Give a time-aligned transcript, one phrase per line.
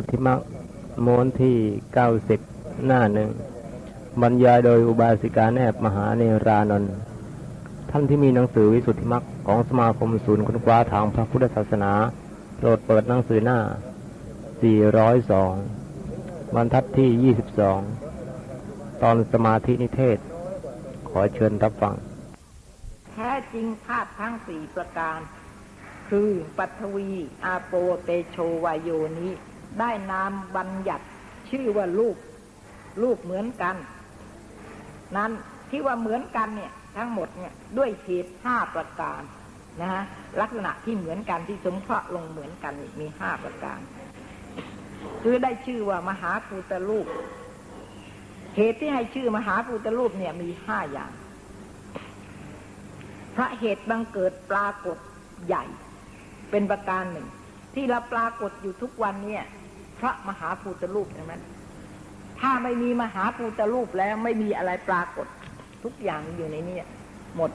[0.00, 0.40] สุทธิมัก
[1.06, 1.56] ม้วนที่
[1.94, 2.40] เก้าสิบ
[2.86, 3.30] หน้าหนึ่ง
[4.22, 6.92] บรรยายโดยอุบาสิกาแนบมหาเนรานนท์
[7.90, 11.92] ท่านที่มีหนังสือวิสุทธิมักของสมาคมศูนย์ค้นคว้าทางพระพุทธศาสนา
[12.56, 13.58] โปรดเปิดหนังสือหน้า
[15.66, 17.34] 402 บรรทัดที่
[18.14, 20.18] 22 ตอนสมาธินิเทศ
[21.08, 21.94] ขอเชิญรับฟัง
[23.12, 25.18] แท้จริงธาตุทั้งสี่ประการ
[26.08, 27.10] คือปัทวี
[27.44, 27.72] อาโป
[28.04, 28.90] เตโชวายโย
[29.20, 29.32] นี้
[29.80, 31.04] ได้นามบัญญัติ
[31.50, 32.16] ชื่อว่ารูป
[33.02, 33.76] รูปเหมือนกัน
[35.16, 35.30] นั้น
[35.70, 39.22] ที่ว่าเหมือนกันเนี่ย ทั้งหมดเนี่ยด้วยเหตุห้าประการ
[39.80, 40.02] นะฮะ
[40.40, 43.78] ลักษณะที่เหมือนกันที่สมเคราะห์ลงเหมือนกันมีห้าประการ
[45.22, 47.06] คือได้ชื่อว่ามหาภูตรูป
[48.56, 51.12] เหตุที่ให้ชื่อมหาภูตรูปเนี่ยมีห้าอย่าง
[53.34, 54.98] พระเหตุบังเกิดปรากฏ
[55.46, 55.64] ใหญ่
[56.50, 57.28] เป็นประการหนึ่ง
[57.74, 59.44] ที่เราปรากฏอยู่ทุกวันเนี่ย
[59.98, 61.34] พระมหาภูตรูปใช่ไหม
[62.40, 65.26] ถ้าไม่มีมหาภูตรูปแล้วไม่มีอะไรปรากฏ
[65.84, 66.76] ทุกอย่างอยู่ในนี้
[67.36, 67.50] หมด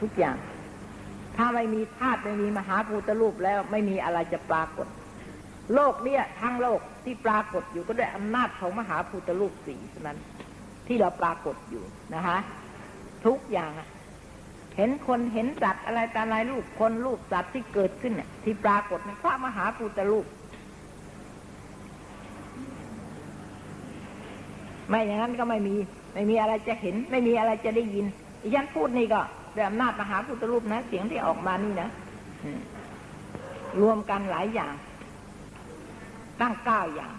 [0.00, 0.36] ทุกอย่าง
[1.36, 4.86] ถ้าไม่มีธาตุไม่มีมหาภูตรูปแล้วไม่มีอะไรจะปรากฏ
[5.74, 9.74] โลกเนี่ยทั้งโลกที่ปรากฏอยู่ก็ด้วยอำนาจของมหาภูตรูปสี
[10.06, 10.18] นั้น
[10.86, 12.38] ที่เราปรากฏอยู่นะคะ
[13.26, 13.70] ทุกอย่าง
[14.76, 20.26] เห็นคนเห็นสัตว์อะไรต่อะไรรูปคนรูปสัตว์ที่เกิดขึ้นเนี่ยที่ปรากฏในพระมหาภูตรูป
[24.88, 25.74] ไม่อย่างนั้นก็ไม่มี
[26.14, 28.06] ไม่มีอะไรจะเห็น ไม่มีอะไรจะได้ยิน
[28.42, 29.20] อีฉันพูดนี่ก็
[29.54, 31.88] ด้วยอำนาจมหาพุทธรูปนะ เสียงที่ออกมานี่นะ
[33.80, 34.72] รวมกันหลายอย่าง
[36.40, 37.12] ตั้งเก้าอย่าง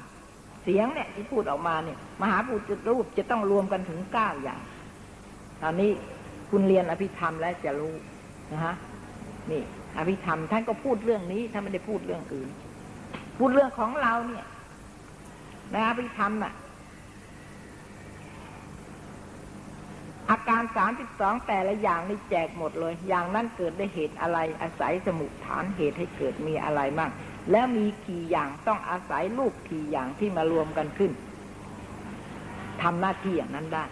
[0.63, 4.61] เสียงเนี่ยที่พูดออกมาเนี่ย มหาพุทธรูปจะต้องรวมกันถึงเก้าอย่าง
[5.61, 5.91] ตอนนี้
[6.49, 7.93] คุณเรียนอภิธรรมแล้วจะรู้
[8.53, 8.75] นะฮะ
[9.51, 9.61] นี่
[9.97, 12.49] อภิธรรมท่านก็พูดเรื่องนี้ท่านไม่ได้พูดเรื่องอื่น
[13.37, 14.45] พูดเรื่องของเราเนี่ย
[15.71, 16.53] ในอภิธรรมอะ
[20.31, 27.11] อาการสามสิบสองแต่ละอย่างนี่แจกหมดเลย อย่างนั้นเกิดได้เหตุอะไร อาศัยสมุทฐานเหตุให้เกิดมีอะไรบ้าง
[27.51, 31.11] แล้วมีกี่อย่างต้องอาศัยลูกกี่อย่างที่มารวมกันขึ้น
[32.81, 33.85] ทำหน้าที่อย่างนั้นได้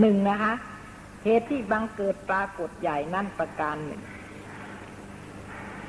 [0.00, 0.52] หนึ่งนะคะ
[1.24, 4.02] เหตุที่บังเกิดปรากฏใหญ่นั่นประการหนึ่ง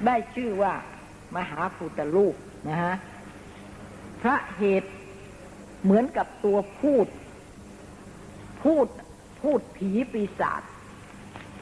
[0.06, 0.74] ได้ชื่อว่า
[1.36, 2.36] มหาภูตรูป
[2.70, 2.96] นะฮะ
[4.22, 4.92] พระเหตุ
[5.84, 7.08] เหมือนกับตัวพูด
[8.64, 8.88] พูด
[9.42, 10.62] พูดผีปีศาจ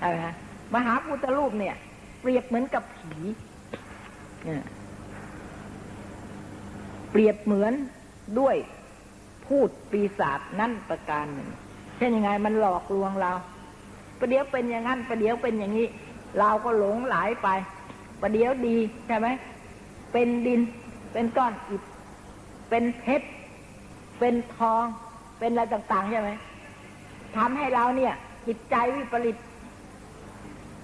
[0.01, 0.35] อะไรฮะ
[0.73, 1.75] มหาพุทธรูปเนี่ย
[2.21, 3.13] เปรียบเหมือนกับผี
[7.11, 7.73] เปรียบเหมือน
[8.39, 8.55] ด้วย
[9.47, 11.49] พูดปีศาจนั่นประการหนึ่ง
[11.97, 13.31] เช่นยังไงมันหลอกลวงเรา
[14.19, 15.87] ประเดี๋ยวเป็นอย่างนั้นประเดี๋ยวเป็นอย่างนี้
[16.39, 17.47] เราก็หลงหลายไป
[18.21, 18.75] ประเดี๋ยวดี
[19.07, 19.27] ใช่ไหม
[20.11, 20.61] เป็นดิน
[21.13, 21.81] เป็นก้อนอิฐ
[22.69, 23.27] เป็นเพชร
[24.19, 24.83] เป็นทอง
[25.39, 26.29] เป็นอะไรต่างๆใช่ไหม
[27.37, 28.13] ทำให้เราเนี่ย
[28.47, 29.37] จิตใจวิปริต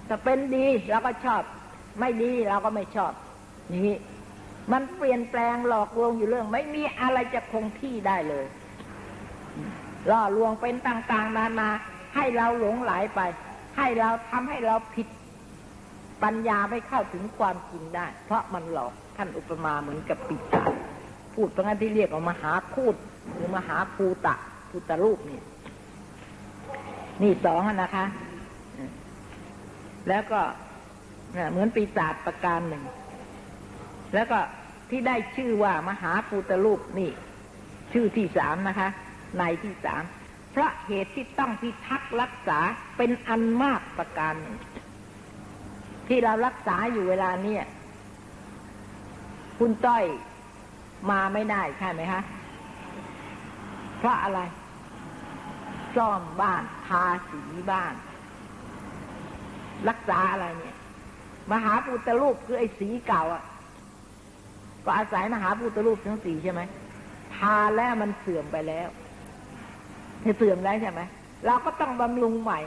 [0.08, 1.42] จะเป็นดีเราก็ชอบ
[2.00, 3.12] ไม่ดีเราก็ไม่ชอบ
[3.74, 3.96] นี่
[4.72, 8.44] มันเปลี่ยนแปลงหลอกลวงอยู่เรื่อง ไม่มีอะไรจะคงที่ได้เลย
[10.10, 11.70] ล่อลวงเป็นต่างๆ นานา
[12.14, 13.20] ให้เราหลงไหลไป
[13.76, 15.06] ให้เราทำให้เราผิด
[16.22, 20.72] ปัญญาไม่เข้าถึงความจริงได้ เพราะมันหลอกท่านอุปมาเหมือนกับปิศาจ
[21.34, 22.94] พูดเพราะงั้นที่เรียกออกมาหาพูด
[23.32, 24.34] หรือมหาภูตะ
[24.70, 25.40] ภูตรูปนี่
[27.22, 28.04] นี่สองนะคะ
[30.08, 30.40] แล้วก็
[31.50, 32.84] เหมือนปีศาจประการหนึ่ง
[34.14, 34.38] แล้วก็
[34.90, 37.10] ที่ได้ชื่อว่ามหาภูตรูปนี่
[37.92, 38.88] ชื่อที่สามนะคะ
[39.38, 40.02] ในที่สาม
[40.52, 42.58] เพราะเหตุที่ต้องพิทักษ์รักษา
[42.96, 44.56] เป็นอันมากประการหนึ่ง
[46.08, 47.64] ที่เรารักษาอยู่เวลาเนี้ย
[49.58, 50.04] คุณต้อย
[51.10, 52.22] มาไม่ได้ใช่ไหมคะ
[54.04, 54.40] ราะอะไร
[55.96, 57.94] ซ่อมบ้านทาสีบ้าน
[59.88, 60.76] รักษาอะไรเนี่ย
[61.52, 63.42] มหาพุทธรูปคือไอ้สีเก่าอะ
[64.84, 66.62] ก็อาศัยมหาพุทธรูปทั้งสี่ใช่ไหม
[67.36, 68.88] ทาแล้วมันเสื่อมไปแล้ว
[70.38, 71.00] เสื่อมแล้วใช่ไหม
[71.46, 72.60] เราก็ต้องบำรุงใหม่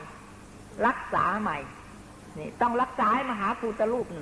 [0.86, 1.58] รักษาใหม่
[2.38, 4.20] นี่ต้องรักษาให้มหาพุทธรูปนี่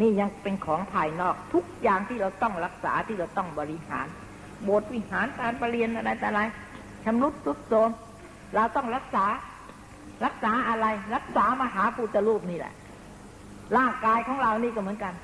[0.00, 4.06] นี่ยังเป็นของภายนอกทุกอย่างที่เราต้องรักษาที่เราต้องบริหาร
[4.64, 6.42] โบสถ์วิหารการประเรียนอะไรแต่อะไร
[7.04, 7.90] ชำรุดทุดโทรม
[8.54, 9.26] เราต้องรักษา
[10.24, 12.72] รักษาอะไร รักษามหาปุตรูปนี่แหละ
[13.76, 15.14] ร่างกายของเรานี่ก็เหมือนกัน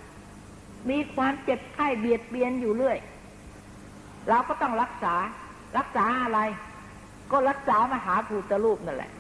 [0.91, 2.99] มีความเจ็บไข้เบียดเบียนอยู่เรื่อย
[4.29, 5.15] เราก็ต้องรักษา
[5.79, 6.39] รักษาอะไร
[7.33, 9.11] ก็รักษามหาภูตรูปนั่นแหละ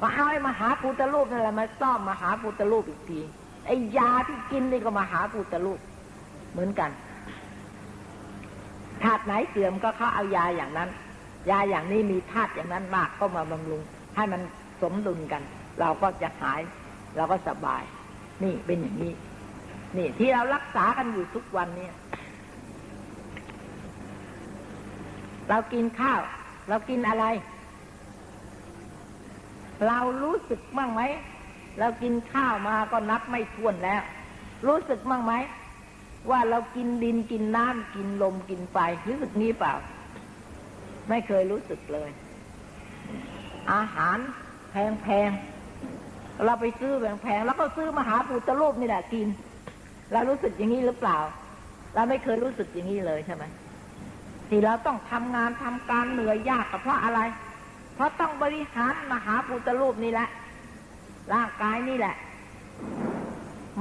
[0.00, 3.20] มาเอาไอ้มหาภูตรูปนั่นแหละมาซ่อมมหาภูตรูปอีกที
[3.66, 5.80] ไอ้ยาที่กินนี่ก็มหาพุทธรูป
[6.52, 6.90] เหมือนกัน
[9.02, 10.90] ธาตุไหนเสื่อมก็เขาเอายาอย่างนั้น
[11.50, 13.82] ยาอย่างนี้มีธาตุอย่างนั้นมากก็มาบำรุง
[14.16, 14.40] ให้มัน
[14.82, 15.42] สมดุลกัน
[15.80, 16.60] เราก็จะหาย
[17.16, 17.82] เราก็สบาย
[18.42, 19.12] นี่เป็นอย่างนี้
[19.96, 21.94] นี่ที่เรารักษากันอยู่ทุกวันเนี่ย
[25.48, 26.20] เรากินข้าว
[26.68, 27.24] เรากินอะไร
[29.86, 31.02] เรารู้สึกมั่งไหม
[31.78, 34.02] เรากินข้าวมาก็นับไม่ถ้วนแล้ว
[34.66, 35.32] รู้สึกมั่งไหม
[36.30, 38.76] ว่าเรากินดินกินน้ำกินลมกินไฟ
[39.08, 39.74] รู้สึกนี้เปล่า
[41.08, 42.10] ไม่เคยรู้สึกเลย
[43.72, 44.18] อาหาร
[44.70, 49.26] แพงๆเราไปซื้อแพงๆแล้วก็ซื้อมหาปุตตรูปนี่แหละกิน
[50.12, 51.18] เรารู้สึกอย่างนี้หรือเปล่า
[51.94, 53.44] เราไม่เคยรู้สึกอย่างนี้เลยใช่ไหม
[54.48, 57.20] ที่เราต้องทำงานทำการเหนื่อยยากเพราะอะไร
[57.94, 60.28] เพราะต้องบริหารมหาปุตตรูปนี่แหละ
[61.32, 62.14] ร่างกายนี่แหละ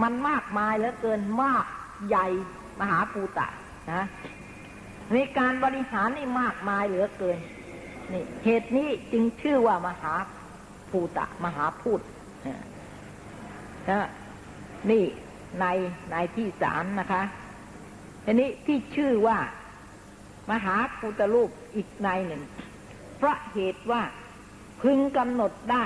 [0.02, 1.66] มันมากมายเหลือเกินมาก
[2.08, 2.28] ใหญ่
[2.80, 3.48] มหาปูตะ
[3.94, 4.04] นะ
[5.14, 7.38] ในการบริหารนี่มากมายเหลือเกิน
[8.14, 10.14] นี่เหตุนี้จึงชื่อว่ามหา
[10.90, 12.00] ภูตะ มหาพูด
[13.90, 14.08] นะ
[14.92, 15.04] นี่
[15.60, 15.66] ใน
[16.12, 17.24] ในที่สามนะคะ
[18.26, 19.38] ทีนี้ที่ชื่อว่า
[20.52, 22.44] มหาภูตรูปอีกในหนึ่ง
[23.18, 24.02] เพราะเหตุว่า
[24.82, 25.86] พึงกำหนดได้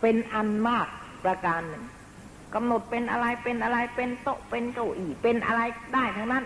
[0.00, 0.88] เป็นอันมาก
[1.24, 1.84] ประการหนึ่ง
[2.54, 5.62] กำหนดเป็นอะไรเป็นอะไรเป็นโต๊ะเป็นเก้าอี้เป็นอะไร
[5.94, 6.44] ได้ทั้งนั้น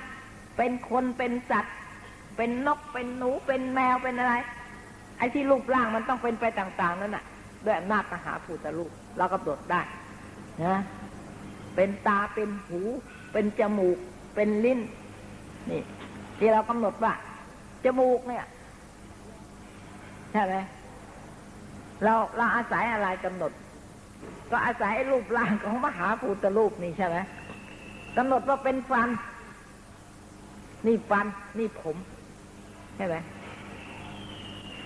[0.57, 1.75] เป็นคนเป็นสัตว์
[2.37, 4.35] เป็นนกเป็นหนูเป็นแมวเป็นอะไร
[5.19, 7.25] ไอ้ที่รูปร่างมันต้องเป็นไปต่าง ๆ นั่นน่ะ
[7.65, 9.81] ด้วยอำนาจมหาภูตรูปเรากำหนดได้
[10.65, 10.77] นะ
[11.75, 12.81] เป็นตาเป็นหู
[13.33, 13.99] เป็นจมูก
[14.35, 14.81] เป็นลิ้น
[15.71, 15.83] นี่
[16.39, 17.13] ที่เรากำหนดว่า
[17.85, 18.45] จมูกเนี่ย
[20.33, 20.55] ใช่ไหม
[22.05, 23.53] เราเราอาศัยอะไรกำหนด
[24.51, 27.17] ก็อาศัยรูปร่างของมหาภูตรูปนี่ใช่ไหม
[28.17, 29.09] กำหนดว่าเป็นฟัน
[30.87, 31.27] นี่ฟัน
[31.59, 31.97] นี่ผม
[32.97, 33.17] ใช่ไหม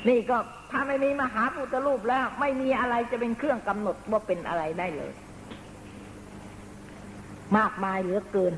[0.09, 0.37] นี่ก็
[0.71, 5.13] ถ้าไม่มีมหาภูตรูปแล้ว ไม่มีอะไรจะเป็นเครื่องกำหนดว่าเป็นอะไรได้เลย
[7.57, 8.55] มากมายเหลือเกิน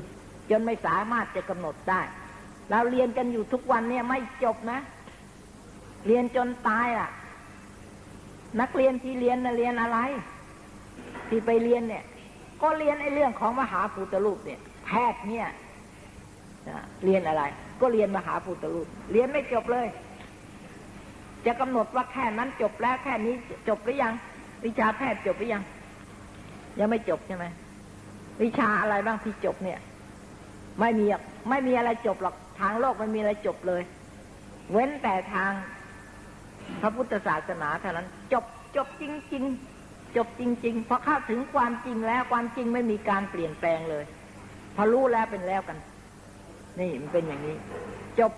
[0.49, 2.01] จนไม่สามารถจะกำหนดได้
[2.69, 4.79] เราเรียนกันอยู่ทุกวันเนี่ยไม่จบนะ
[6.07, 7.09] เรียนจนตายอะ
[8.61, 9.99] นักเรียนที่เรียนนะเรียนอะไร
[11.29, 12.03] ที่ไปเรียนเนี่ย
[12.61, 15.47] ก็เรียนไอ้เรื่องของมหาภูตรูปเนี่ย แพทย์เนี่ย
[17.05, 17.43] เรียนอะไร
[17.81, 19.87] ก็เรียนมหาภูตรูป เรียนไม่จบเลย
[21.45, 23.33] จะกำหนดว่าแค่นั้นจบแล้วแค่นี้
[23.69, 24.13] จบหรือยัง
[24.65, 25.63] วิชาแพทย์จบหรือยัง
[26.79, 27.45] ยังไม่จบใช่ไหม
[28.43, 29.79] วิชาอะไรบ้างที่จบเนี่ย
[30.79, 31.05] ไม่มี
[31.49, 33.81] ไม่มีอะไรจบหรอกทางโลกไม่มีอะไรจบเลย
[34.71, 35.51] เว้นแต่ทาง
[36.81, 38.43] พระพุทธศาสนาเท่านั้น จบ
[38.75, 39.74] จบจริงๆ
[40.17, 44.05] จบจริงๆพอเข้าถึงความจริงแล้วความจริงไม่มีการเปลี่ยนแปลงเลย
[44.75, 45.77] พอรู้แล้วเป็นแล้วกัน
[46.79, 47.55] นี่มันเป็นอย่างนี้
[48.19, 48.31] จบ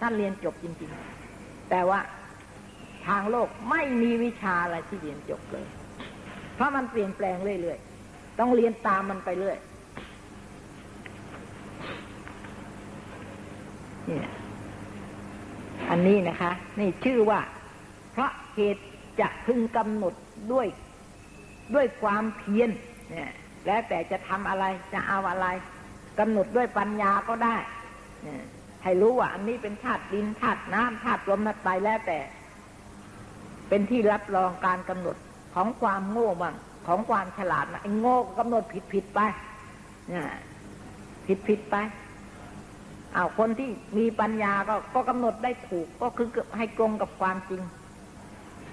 [0.00, 0.90] ท่านเรียนจบจริง
[1.30, 2.00] ๆ แต่ว่า
[3.06, 5.66] ทางโลกไม่มีวิชาอะไรที่เรียนจบเลย
[6.54, 9.58] เพราะมันเปลี่ยนแปลงเรื่อยๆต้องเรียนตามมันไปเรื่อย
[14.10, 14.20] นี่
[15.90, 17.40] อันนี้นะคะ นี่ชื่อว่า
[18.12, 18.82] เพราะเหตุ
[19.20, 20.14] จะพึงกำหนด
[20.52, 20.66] ด้วย
[21.74, 22.70] ด้วยความเพียร
[23.10, 23.32] เนี่ย
[23.66, 25.46] แล้วแต่จะทำอะไรจะเอาอะไร
[26.18, 27.56] กำหนดด้วยปัญญาก็ได้
[28.24, 28.44] เนี่ย
[28.82, 32.18] ให้รู้ว่าอันนี้เป็นธาตุดินธาตุน้ำธาตุลมนัดไปแล้วแต่
[33.68, 35.16] เป็นที่รับรองการกำหนด
[35.54, 36.54] ของความโง่บ้าง
[36.86, 39.20] ของความฉลาดนะไอ้โง่กำหนดผิดผิดไป
[40.08, 40.24] เนี่ย
[41.26, 41.76] ผิดผิดไป
[43.14, 47.62] เอาคนที่มีปัญญาก็ก็กำหนดได้ถูกก็คือให้ตรงกับความจริง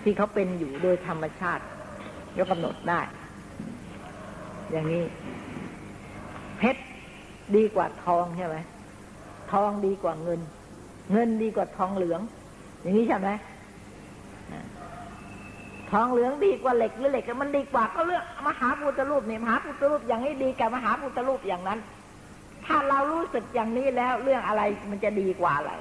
[0.03, 1.63] ที่เขาเป็นอยู่โดยธรรมชาติ
[2.37, 2.99] ยกกำหนดได้
[4.71, 5.03] อย่างนี้
[6.57, 6.81] เพชร
[7.55, 8.57] ดีกว่าทองใช่ไหม
[9.51, 10.39] ทองดีกว่าเงิน
[11.11, 12.21] เงินดีกว่าทองเหลือง
[12.81, 13.29] อย่างนี้ใช่ไหม
[15.91, 21.79] ทองเหลืองดีกว่าเหล็กหรือเหล็กมันดีกว่าก็เลือกมหาพุทธรูปเนี่ยมหาพุทธรูปอย่างนี้ดีกับมหาพุทธรูปอย่างนั้น
[22.65, 25.71] ถ้าเรารู้สึกอย่างนี้แล้วเรื่องอะไรมันจะดีกว่าอะไร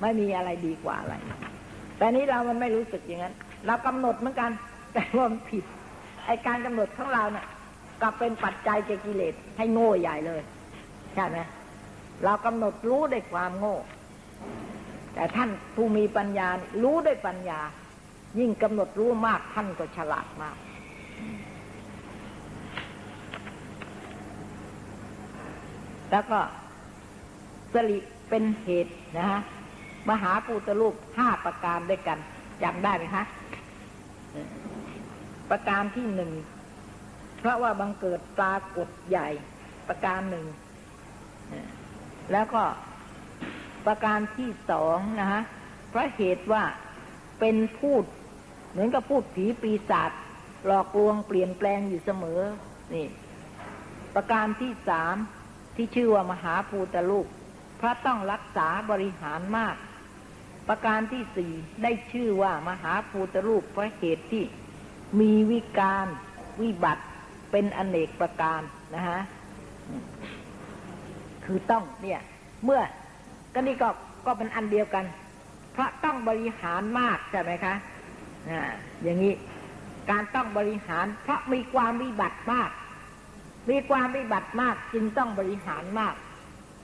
[0.00, 1.14] ไม่มีอะไรดีกว่าอะไร
[1.98, 3.34] แต่นี้เรามันไม่รู้สึกอย่างนั้น
[3.66, 4.50] เรากำหนดเหมือนกัน
[4.96, 5.64] แต่ว่ามันผิด
[6.26, 7.46] ไอการกำหนดของเราเนะ่ะ
[8.02, 10.40] กลับเป็นปัจจัยเจกิเลสให้โง่ใหญ่เลย
[11.14, 11.38] ใช่ไหม
[12.24, 13.76] เรากำหนดรู้ด้วยความโง่
[15.14, 16.48] แต่ท่านผู้มีปัญญา
[16.82, 17.60] รู้ด้วยปัญญา
[18.38, 20.56] ยิ่งกำหนดรู้มากท่านก็ฉลาดมาก
[26.10, 26.38] แล้วก็
[27.72, 27.98] สลิ
[28.28, 29.40] เป็นเหตุนะฮะ
[30.08, 32.18] มหาปูตรูปห้าประการด้วยกัน
[32.62, 33.24] จำได้ไหมคะ
[35.50, 36.32] ประการที่หนึ่ง
[37.40, 39.28] เพราะว่าบังเกิดปรากฏใหญ่
[39.88, 40.46] ประการหนึ่ง
[42.32, 42.64] แล้วก็
[43.86, 45.42] ประการที่สองนะฮะ
[45.88, 46.64] เพราะเหตุว่า
[47.40, 48.04] เป็นพูด
[48.70, 50.10] เหมือนกับพูดผีปีศาจ
[50.66, 52.40] หลอกลวงเปลี่ยนแปลงอยู่เสมอ
[52.94, 53.06] นี่
[54.14, 55.16] ประการที่สาม
[55.76, 57.26] ที่ชื่อว่ามหาภูตลูก
[57.80, 59.76] พระต้องรักษาบริหารมาก
[60.68, 64.44] ประการที่สี่ได้ชื่อว่ามหาภูตรูปเพราะเหตุที่
[65.20, 66.06] มีวิการ
[66.62, 67.04] วิบัติ
[67.50, 68.60] เป็นอเนกประการ
[68.94, 69.20] นะฮะ
[71.44, 72.20] คือต้องเนี่ย
[72.64, 72.80] เมื่อ
[73.54, 73.88] ก็นี่ก็
[74.26, 75.04] ก็เป็นอันเดียวกัน
[75.72, 77.74] เพราะต้องบริหารมากใช่ไหมคะ
[78.50, 78.60] อ่า
[79.02, 79.34] อย่างนี้
[80.10, 82.70] การต้องบริหาร เพราะมีความวิบัติมาก
[83.70, 86.14] มีความวิบัติมาก จึงต้องบริหารมาก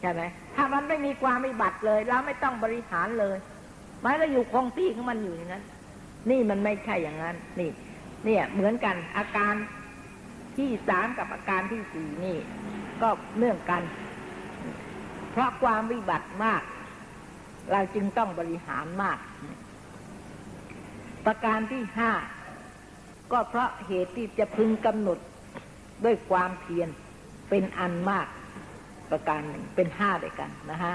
[0.01, 0.23] ใช่ไหม
[0.55, 3.37] ถ้ามันไม่มีความวิบัติเลยเราไม่ต้องบริหารเลย
[4.05, 5.65] มันก็อยู่คงที่ของมันอยู่อย่างนั้น
[6.31, 7.71] นี่มันไม่ใช่อย่างนั้น นี่
[8.25, 9.55] เนี่ยเหมือนกันอาการ
[10.57, 12.37] ที่สามกับอาการที่สี่นี่
[13.03, 13.83] ก็เนื่องกัน
[15.31, 16.63] เพราะความวิบัติมาก
[17.73, 19.19] เราจึงต้องบริหารมาก
[21.27, 22.13] ประการที่ห้า
[23.33, 25.19] ก็เพราะเหตุที่จะพึงกำหนด
[26.05, 26.89] ด้วยความเพียร
[27.49, 28.27] เป็นอันมาก
[29.11, 30.95] ประการหนึ่งเป็นห้าด้วยกันนะฮะ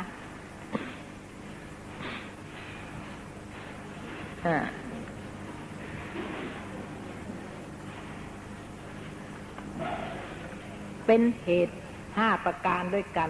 [11.05, 11.77] เป็นเหตุ
[12.17, 13.29] ห้าประการด้วยกัน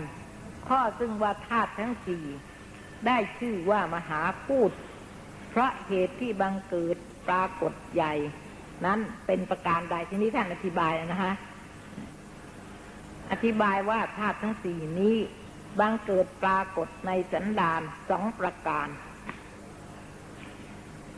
[0.67, 2.25] ข้อซึ่งว่าธาตุทั้งสี่
[3.05, 4.71] ได้ชื่อว่ามหาพูด
[5.49, 8.13] เพราะเหตุที่บังเกิดปรากฏใหญ่
[8.85, 11.33] นั้นเป็นประการใดที่นี้ท่านอธิบายนะฮะ
[13.31, 15.15] อธิบายว่าธาตุทั้งสี่นี้
[15.79, 18.87] บังเกิดปรากฏในสันดานสองประการ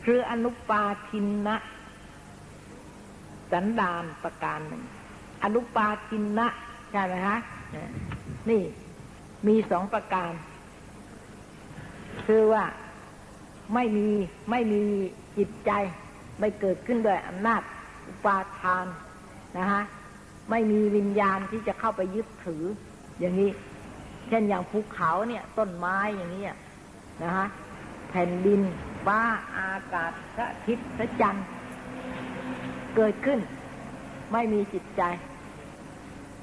[0.04, 1.56] คืออนุปาทินนะ
[3.52, 4.84] สันดานประการหนึ่ง
[5.42, 6.48] อนุปาทินนะ
[6.92, 7.38] ใช่ไหมฮะ
[8.50, 8.62] นี่
[9.46, 10.32] มีสองประการ
[12.26, 12.64] คือว่า
[13.74, 14.08] ไม่มี
[14.50, 14.82] ไม่มี
[15.38, 15.70] จิตใจ
[16.40, 17.62] ไม่เกิดขึ้นด้วยอำนาจ
[18.06, 18.86] อุปาทาน
[19.58, 19.82] นะฮะ
[20.50, 22.64] ไม่มีวิญญาณที่จะเข้าไปยึดถือ
[23.20, 23.50] อย่างนี้
[24.28, 26.44] เช่นอย่างภูเขาเนี่ย ต้นไม้อย่างนี้
[27.22, 27.46] นะฮะ
[28.08, 28.60] แผ่นดิน
[29.06, 29.20] ฟ้า
[29.56, 31.46] อากาศพระอาทิตย์พระจันทร์
[32.96, 33.40] เกิดขึ้น
[34.32, 35.02] ไม่มีจิตใจ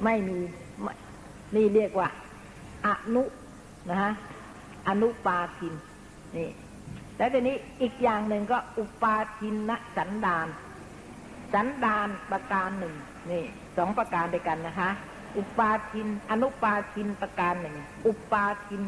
[0.03, 0.39] ไม่มี
[1.55, 2.07] นี่เรียกว่า
[2.85, 3.23] อนุ
[3.89, 4.11] นะฮะ
[4.87, 5.73] อนุปาทิน
[6.37, 6.49] นี่
[7.17, 10.47] แล้วทีนี้อีกอย่างหนึ่งก็อุปาทินนสันดาน
[11.53, 12.95] สันดานประการหนึ่ง
[13.31, 13.43] นี่
[13.77, 14.89] สองประการด้วยกันนะคะ
[15.37, 17.75] อุปาทิน อนุปาทินประการหนึ่ง
[18.07, 18.81] อุปาทิน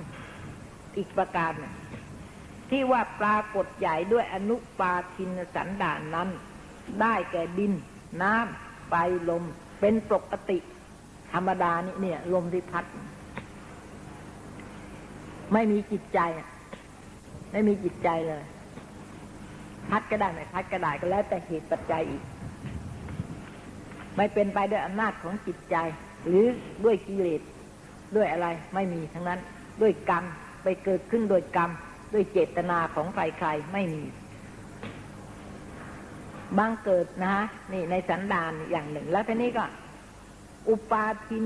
[0.98, 1.74] อีกประการหนึ่ง
[2.70, 6.30] ที่ว่าปรากฏใหญ่ด้วยอนุปาทินสันดานนั้น
[7.02, 7.74] ได้แก่ดิน
[8.22, 8.94] น้ำไฟ
[9.30, 9.44] ลม
[9.80, 10.58] เป็นปกติ
[11.34, 12.86] ธรรมดานี่เนี่ย ลมที่พัด
[15.54, 16.20] ไม่มีจิตใจ
[17.52, 18.44] ไม่มีจิตใจเลย
[19.90, 22.24] พัดก็ได้ไม่พัดก็ได้ก็แล้วแต่เหตุปัจจัยอีก
[24.16, 25.76] ไม่เป็นไปด้วยอำนาจของจิตใจ
[26.28, 26.46] หรือ
[26.86, 27.42] ด้วยกิเลส
[28.16, 29.40] ด้วยอะไร ไม่มีทั้งนั้น
[29.82, 30.24] ด้วยกรรม
[30.64, 31.70] ไปเกิดขึ้นโดยกรรม
[32.14, 34.04] ด้วยเจตนาของใครๆไม่มี
[36.58, 39.64] บางเกิดนะฮะนี่ในสันดานอย่างหนึ่ง แล้วทีนี้ก็
[40.70, 41.46] อุปาทิน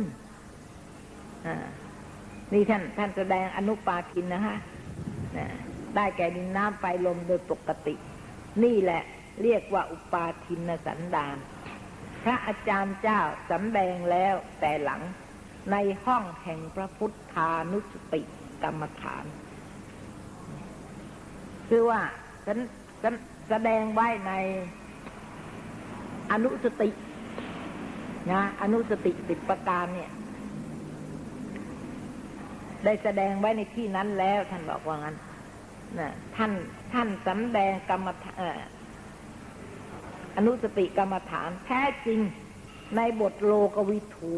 [2.53, 4.57] นี่ท่านท่านแสดงอนุปาทินนะฮะ
[5.95, 7.95] ได้แก่ดินน้ำไฟลมโดยปกติ
[8.63, 9.03] นี่แหละ
[9.41, 11.37] เรียกว่าอุปาทินสันดาน
[12.23, 15.01] พระอาจารย์เจ้าสำแดงแล้วแต่หลัง
[15.71, 15.75] ใน
[16.05, 18.21] ห้องแห่งพระพุทธานุสติ
[18.63, 19.25] กรรมฐาน
[21.69, 22.01] คือว่า
[22.45, 22.59] ฉัน
[23.01, 23.13] ฉัน
[23.49, 24.33] แสดงไว้ใน
[26.31, 26.89] อนุสติ
[28.31, 30.11] นะอนุสติสิบประการเนี่ย
[32.85, 35.15] ได้แสดงไว้ในที่นั้นแล้ว ท่านบอกว่างั้น
[35.99, 36.51] นะท่าน
[36.93, 38.41] ท่านสำแดงกรรมฐาน
[40.37, 42.19] อนุสติกรรมฐาน แท้จริง
[42.95, 44.33] ในบทโลกวิทู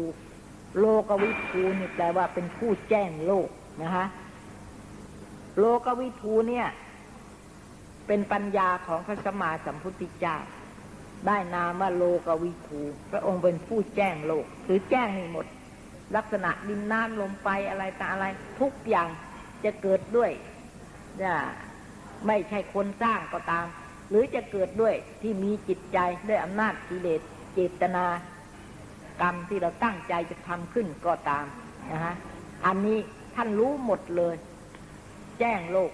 [0.80, 3.48] โลกวิทูนี่แปลว่าเป็นผู้แจ้งโลก
[3.82, 4.06] นะฮะ
[5.58, 6.66] โลกวิทูเนี่ย
[8.06, 10.36] เป็นปัญญาของพระสมมาสัมพุทธเจ้า
[11.26, 12.80] ได้นามว่าโลกวิทู
[13.10, 15.46] พระองค์เป็นผู้แจ้งโลกหรือแจ้งให้หมด
[16.16, 18.26] ลักษณะดินน้ำลมไปอะไรตาอะไร
[18.60, 19.08] ทุกอย่าง
[19.64, 20.30] จะเกิดด้วย
[21.22, 21.32] จะ
[22.26, 23.66] ไม่ใช่คนสร้างก็ตาม
[24.10, 27.20] หรือจะเกิดด้วยที่มีจิตใจด้วยอำนาจกิเลส
[27.54, 28.06] เจตนา
[29.20, 31.44] กรรมที่เราตั้งใจจะทำขึ้นก็ตาม
[31.92, 32.14] นะฮะ
[32.66, 32.98] อันนี้
[33.34, 34.34] ท่านรู้หมดเลย
[35.38, 35.90] แจ้งโลก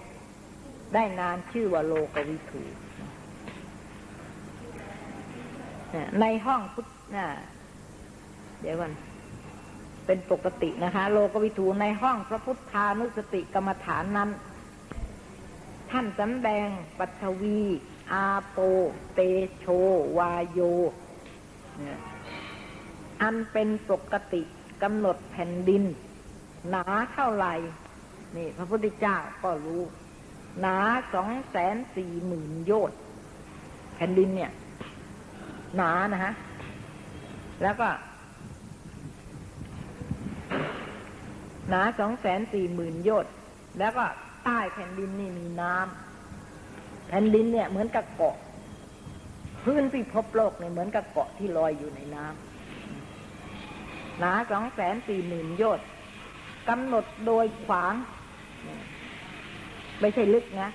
[0.93, 2.63] ได้นานชื่อว่าโลกวิถู
[6.21, 6.87] ในห้องพุทธ
[8.61, 8.93] เดี๋ยวกัน
[10.05, 14.29] เป็นปกตินะคะ โลกวิถูในห้องพระพุทธานุสติกรรมฐานนั้น
[15.91, 17.61] ท่านสำแดงปัทวี
[18.11, 18.57] อาโป
[19.13, 19.19] เต
[19.57, 19.65] โช
[20.17, 20.59] วาโย
[23.21, 24.41] อันเป็นปกติ
[24.83, 25.83] กำหนดแผ่นดิน
[26.69, 26.83] หนา
[27.13, 27.53] เท่าไหร่
[28.35, 29.81] นี่ พระพุทธเจ้าก็รู้
[30.59, 30.77] หนา
[31.13, 32.99] สองแสนสี่หมื่นโยชน์
[33.95, 34.51] แผ่นดินเนี่ย
[35.77, 36.33] หนานะฮะ
[37.63, 37.89] แล้วก็
[41.69, 43.33] หนาสองแสนสี่หมื่นโยชน์
[43.79, 44.05] แล้วก็
[44.43, 48.35] ใต้แผ่นดินนี่มีน้ำแผ่นดินเนี่ยเหมือนกับเกาะ
[49.63, 55.87] พื้นพิภพโลกเนี่ยเหมือนกับเกาะที่ลอยอยู่ในน้ำหนาสองแสนสี่หมื่นโยชน์
[56.69, 57.93] กำหนดโดยขวาง
[60.01, 60.69] ไม่ใช่ลึกนะ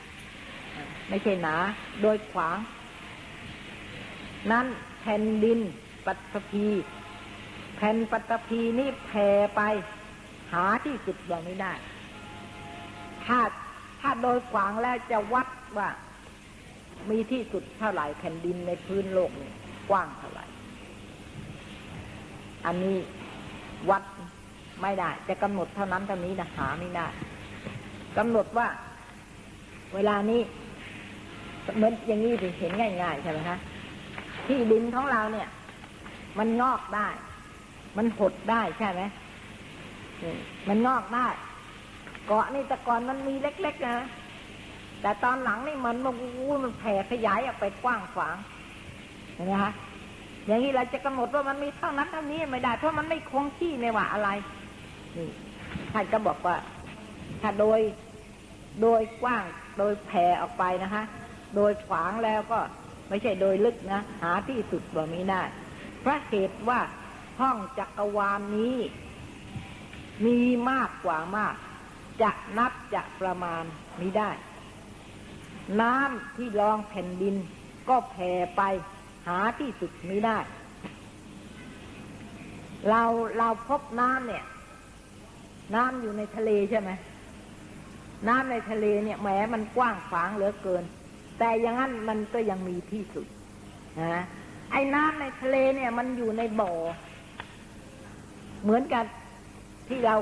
[1.08, 1.56] ไม่ใช่หนา
[2.02, 2.58] โดยขวาง
[4.52, 4.66] นั่น
[5.08, 5.60] ผ่นดิน
[6.06, 6.66] ปัตภี
[7.76, 9.60] แผ่นปัตภีนี่แผ่ไป
[10.52, 11.72] หาที่สุดอย่างนี้ได้
[13.24, 13.38] ถ้า
[14.00, 15.48] ถ้าโดยขวางแล้วจะวัด
[15.78, 15.88] ว่า
[17.10, 19.52] มีที่สุดเท่าไหร่แผ่นดินในพื้นโลกนี่
[19.90, 20.44] กว้างเท่าไหร่
[22.66, 22.96] อันนี้
[23.90, 24.02] วัด
[24.82, 27.06] ไม่ได้ จะกำหนดเท่านั้นเท่านี้นะหาไม่ได้
[28.18, 28.68] กำหนดว่า
[29.94, 30.40] เวลานี้
[31.76, 33.58] เหมือนอย่างนี้เห็นง่ายๆใช่ไหมคะ
[34.48, 35.48] ที่ดินของเราเนี่ย
[36.38, 37.08] มันงอกได้
[37.96, 39.02] มันหดได้ใช่ไหม
[40.68, 41.28] มันงอกได้
[42.26, 43.96] เกาะนี่แต่ก่อนมันมีเล็กๆนะ
[45.02, 46.14] แต่ตอนหลังนี่มันมัน
[46.64, 48.36] มันแผ่ขยายออกไปกว้างขวาง
[49.34, 49.72] เห็นไหมคะ
[50.46, 54.28] อย่างนี้เราจะกำหนดว่ามันมีเท่านั้นเท่านี้ไม่ได้ เพราะมันไม่คงที่ในว่าอะไร
[55.16, 55.28] นี่
[55.92, 56.56] ท่านก็บอกว่า
[57.42, 57.80] ถ้าโดย
[58.82, 59.44] โดยกว้าง
[59.78, 61.04] โดยแผ่ออกไปนะคะ
[61.56, 62.60] โดยขวางแล้วก็
[63.08, 65.42] ไม่ใช่โดยลึกนะ หาที่สุดบ่มีได้
[66.00, 66.80] เพราะเหตุว่า
[67.40, 68.76] ห้องจักรวาลนี้
[70.24, 70.38] มี
[70.70, 71.54] มากกว่ามาก
[72.22, 73.64] จะนับจะประมาณ
[74.00, 74.30] มิได้
[75.80, 77.34] น้ำที่รองแผ่นดิน
[77.88, 78.62] ก็แผ่ไป
[79.28, 80.38] หาที่สุดมิได้
[82.88, 83.02] เรา
[83.38, 84.44] เราพบน้ำเนี่ย
[85.74, 86.90] น้ำอยู่ในทะเลใช่ไหม
[88.28, 90.84] น้ำในทะเลเนี่ยแหมมันกว้างขวางเหลือเกิน
[91.38, 93.26] แต่อย่างนั้นมันก็ยังมีที่สุด
[94.00, 94.24] นะ
[94.72, 96.72] ไอ้น้ำในทะเลเนี่ยมันอยู่ในบ่อ
[98.62, 99.04] เหมือนกัน
[99.88, 100.16] ที่เรา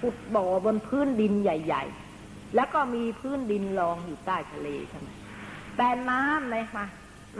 [0.00, 1.84] ขุดบ่อบนพื้นดินใหญ่
[2.20, 5.08] ๆ แล้วก็มีพื้นดินรองอยู่ใต้ทะเลใช่ไหม
[5.76, 6.86] แต่น้ำเลยมา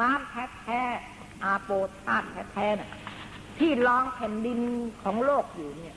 [0.01, 1.71] น้ำแท้ๆอาโป
[2.03, 2.91] ธาตุแท้ๆน่ะ
[3.59, 4.59] ที่รองแผ่นดิน
[5.03, 5.97] ของโลกอยู่เนี่ย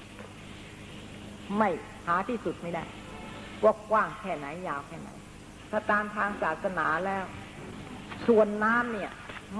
[1.57, 1.69] ไม่
[2.05, 2.83] หาที่สุดไม่ได้
[3.63, 5.09] ว่ากว้างแค่ไหนยาวแค่ไหน
[5.75, 7.25] ถ้าตามทางศาสนาแล้ว
[8.27, 9.11] ส่วนน้ำเนี่ย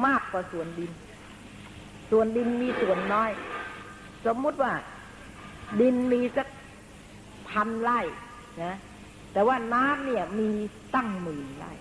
[0.06, 0.92] มากกว่าส่วนดิน
[2.12, 3.32] ส่วนดินมีส่วนน้อย
[4.26, 4.74] สมมุติว่า
[5.82, 6.48] ดินมีสัก
[7.50, 8.00] พันไร่
[8.64, 8.78] นะ
[9.34, 10.50] แต่ว่าน้ำเนี่ยมี
[10.96, 11.72] ตั้งหมื่นไร่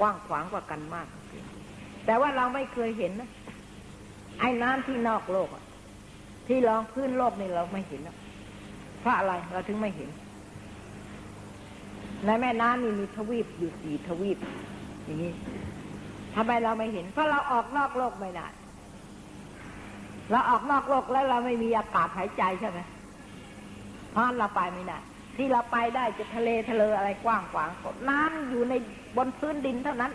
[0.00, 1.06] กว้างขวางกว่ากันมาก
[2.06, 3.30] แต่ว่าเราไม่เคยเห็นนะ
[4.40, 5.48] ไอ้น้ำที่นอกโลก
[6.46, 8.00] ที่รองพื้นโลกนี่เราไม่เห็น
[9.00, 10.10] เพราะอะไรเราถึงไม่เห็น
[12.26, 14.38] ในแม่น้ำนี่มีทวีปอยู่สี่ทวีป
[15.04, 15.32] อย่างนี้
[16.34, 18.46] ทำไมเราไม่เห็น เพราะเราออกนอกโลกไม่ได้
[20.30, 22.80] เราออกนอกโลกแล้วเราไม่มีอากาศหายใจใช่ไหม
[24.12, 24.98] เพราะเราไปไม่ได้
[25.36, 27.70] ที่เราไปได้จะทะเลทะเลอะไรกว้างขวาง
[28.10, 28.74] น้ำอยู่ใน
[29.16, 30.12] บนพื้นดินเท่านั้น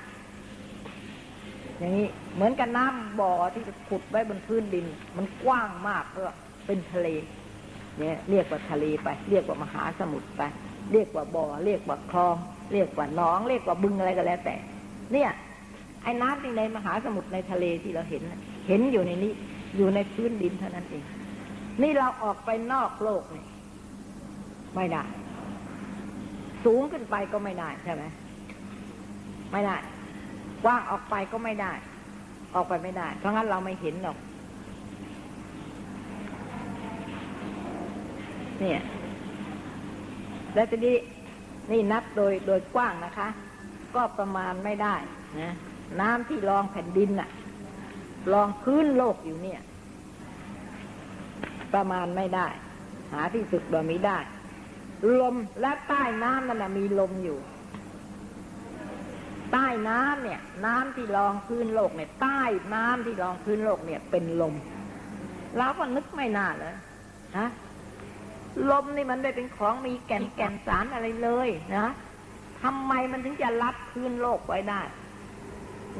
[1.78, 4.86] อย่างนี้เหมือนกับน้ำบ่อที่ขุดไว้บนพื้นดิน
[5.18, 6.26] มันกว้างมากก็
[6.66, 7.08] เป็นทะเล
[8.00, 10.42] เนี่ย เรียกว่าทะเลไป เรียกว่ามหาสมุทรไป
[10.92, 12.36] เรียกว่าบ่อ เรียกว่าคลอง
[12.74, 14.56] เรียกว่าน้อง เรียกว่าบึงอะไรก็แล้วแต่
[15.14, 15.30] เนี่ย
[16.04, 18.24] ไอ้น้ำที่ในมหาสมุทรในทะเลที่เราเห็น
[18.68, 19.34] เห็นอยู่ในนี้
[19.78, 21.04] อยู่ในพื้นดินเท่านั้นเอง
[21.82, 23.48] นี่เราออกไปนอกโลกเนี่ย
[24.76, 25.04] ไม่ได้
[26.66, 28.04] สูงขึ้นไปก็ไม่ได้ใช่ไหม
[29.52, 29.78] ไม่ได้
[30.64, 31.72] กว้างออกไปก็ไม่ได้
[32.56, 34.18] ออกไปไม่ได้ เพราะงั้นเราไม่เห็นหรอก
[38.60, 38.82] เนี่ย
[40.56, 40.96] แล้วทีนี้
[41.72, 43.28] นี่นับโดยโดยกว้างนะคะ
[43.96, 44.96] ก็ประมาณไม่ได้
[45.42, 45.54] นะ
[46.02, 47.30] น้ำที่รองแผ่นดินน่ะ
[48.34, 49.62] รองพื้นโลกอยู่เนี่ย
[51.74, 52.48] ประมาณไม่ได้
[53.12, 54.18] หาที่สุดโดยไม่ได้
[55.20, 57.40] ลมและใต้น้ำนั่นมีลมอยู่
[59.52, 62.42] ใต้น้ำเนี่ย น้ำที่รองพื้นโลกเนี่ย ใต้
[62.74, 64.54] น้ำที่รองพื้นโลกเนี่ย เป็นลม
[65.58, 66.74] เราก็นึกไม่น่าเลย
[67.38, 67.48] ฮะ
[68.70, 71.88] ลมนี่มันไม่เป็นของมีแก่นแก่นสารอะไรเลยนะ
[72.62, 74.82] ทำไมมันถึงจะรัดพื้นโลกไว้ได้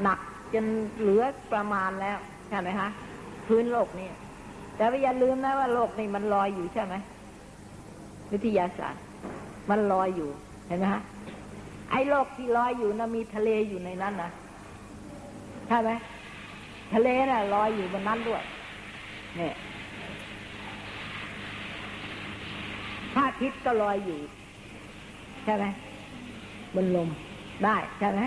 [0.02, 0.18] หนัก
[0.54, 0.64] จน
[1.00, 2.88] เหลือประมาณแล้วใช่ไหมคะ
[3.46, 4.08] พื้นโลกนี่
[4.76, 6.94] แต่อย่าลืมนะว่าโลกนี่มันลอยอยู่ใช่ไหม
[8.32, 9.02] วิทยาศาสตร์
[9.70, 10.28] มันลอยอยู่
[10.66, 11.02] เห็นไหมฮะ
[11.90, 14.30] ไอ้โลกที่ลอยอยู่นะมีทะเลอยู่ในนั้นนะ
[15.68, 15.90] ใช่ไหม
[16.92, 18.42] ทะเลน่ะลอยอยู่บนนั้นด้วย
[19.36, 19.54] เนี่ย
[23.16, 24.18] ระอาทิตย์ก็ลอยอยู่
[25.44, 25.64] ใช่ไหม
[26.74, 27.08] บนลม
[27.64, 28.20] ได้ใช่ไหม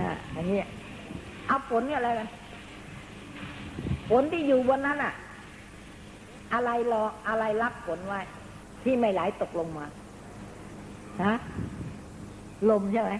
[0.00, 0.58] อ่าอย่างนี้
[1.46, 2.28] เอาฝนเนี่ยอะไรกัน
[4.08, 5.14] ฝนที่อยู่บนนั้นอะ
[6.54, 8.20] อะไรรออะไรรับฝนไว้
[8.84, 9.86] ที่ไม่ไหลตกลงมา
[11.24, 11.34] ฮะ
[12.70, 13.12] ลมใช่ไหม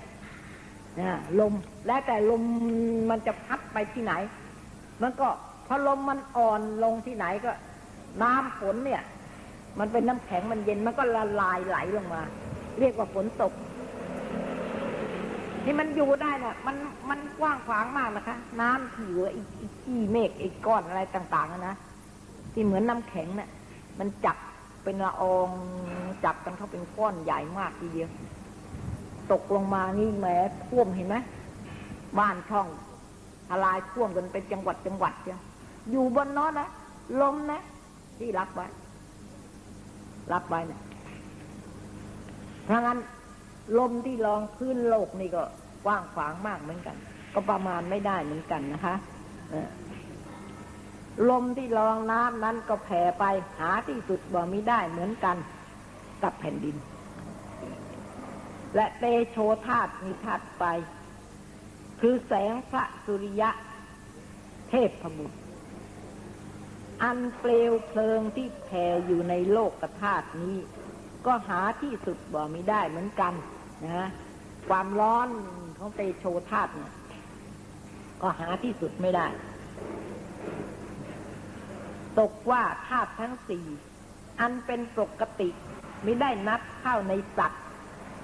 [1.00, 1.52] นะลม
[1.86, 2.42] แล้วแต่ลม
[3.10, 4.12] มันจะพัดไปที่ไหน
[5.02, 5.28] มันก็
[5.66, 7.52] พอลมมันอ่อนลงที่ไหนก็
[8.22, 9.02] น้ำฝนเนี่ย
[9.78, 12.22] มันเป็นน้ำแข็งมันเย็นมันก็ละลายไหลลงมา
[12.78, 13.52] เรียกว่าฝนตก
[15.64, 16.76] ที่มันอยู่ได้น่ะ มัน
[17.10, 19.42] มันกว้างขวางมากนะคะ น้ำที่อยู่ไอ้
[19.80, 21.76] ขี้เมฆไอ้ก้อนอะไรต่าง ๆนะ
[22.52, 23.50] ที่เหมือนน้ำแข็งนะ่ะ
[23.98, 24.36] มันจับ
[24.84, 25.48] เป็นละออง
[26.24, 28.08] จับกันเข้าเป็นก้อนใหญ่มากทีเดียว
[29.32, 30.26] ตกลงมานี่แหม
[30.64, 31.16] ท่วมเห็นไหม
[32.18, 32.66] บ้านช่อง
[33.48, 35.40] ทลายท่วมกันเป็นจังหวัดจังหวัดเจ้า
[35.90, 36.68] อยู่บนน้อนนะ
[37.20, 37.60] ลมนะ
[38.18, 38.66] ที่รับไว้
[40.32, 40.80] รับไว้นะ
[42.64, 42.98] เพราะงั้น
[43.78, 45.42] ลมที่รองพื้นโลกนี่ก็
[45.84, 46.96] กว้างขวางมากเหมือนกัน
[47.34, 48.94] ก็ประมาณไม่ได้เหมือนกันนะคะ
[51.30, 53.24] ลมที่รองน้ำนั้นก็แผ่ไป
[53.58, 55.36] หาที่สุดบ่มีได้เหมือนกัน
[56.22, 56.76] กับแผ่นดิน
[58.74, 60.64] และเตโชธาตุมีธาตุไป
[62.00, 63.50] คือแสงพระสุริยะ
[64.68, 65.38] เทพพบุตร
[67.02, 70.56] อันเปลวเพลิงที่แผ่อยู่ในโลกธาตุนี้
[71.26, 73.32] ก็หาที่สุดบ่มีได้เหมือนกัน
[73.84, 74.08] นะ
[74.68, 75.28] ความร้อน
[75.78, 76.92] ของเตโชธาตุเนี่ย
[78.22, 79.26] ก็หาที่สุดไม่ได้
[82.18, 83.66] ตกว่าธาตุทั้งสี่
[84.40, 85.48] อันเป็นปกติ
[86.04, 87.62] ไม่ได้นับเข้าในสัตว์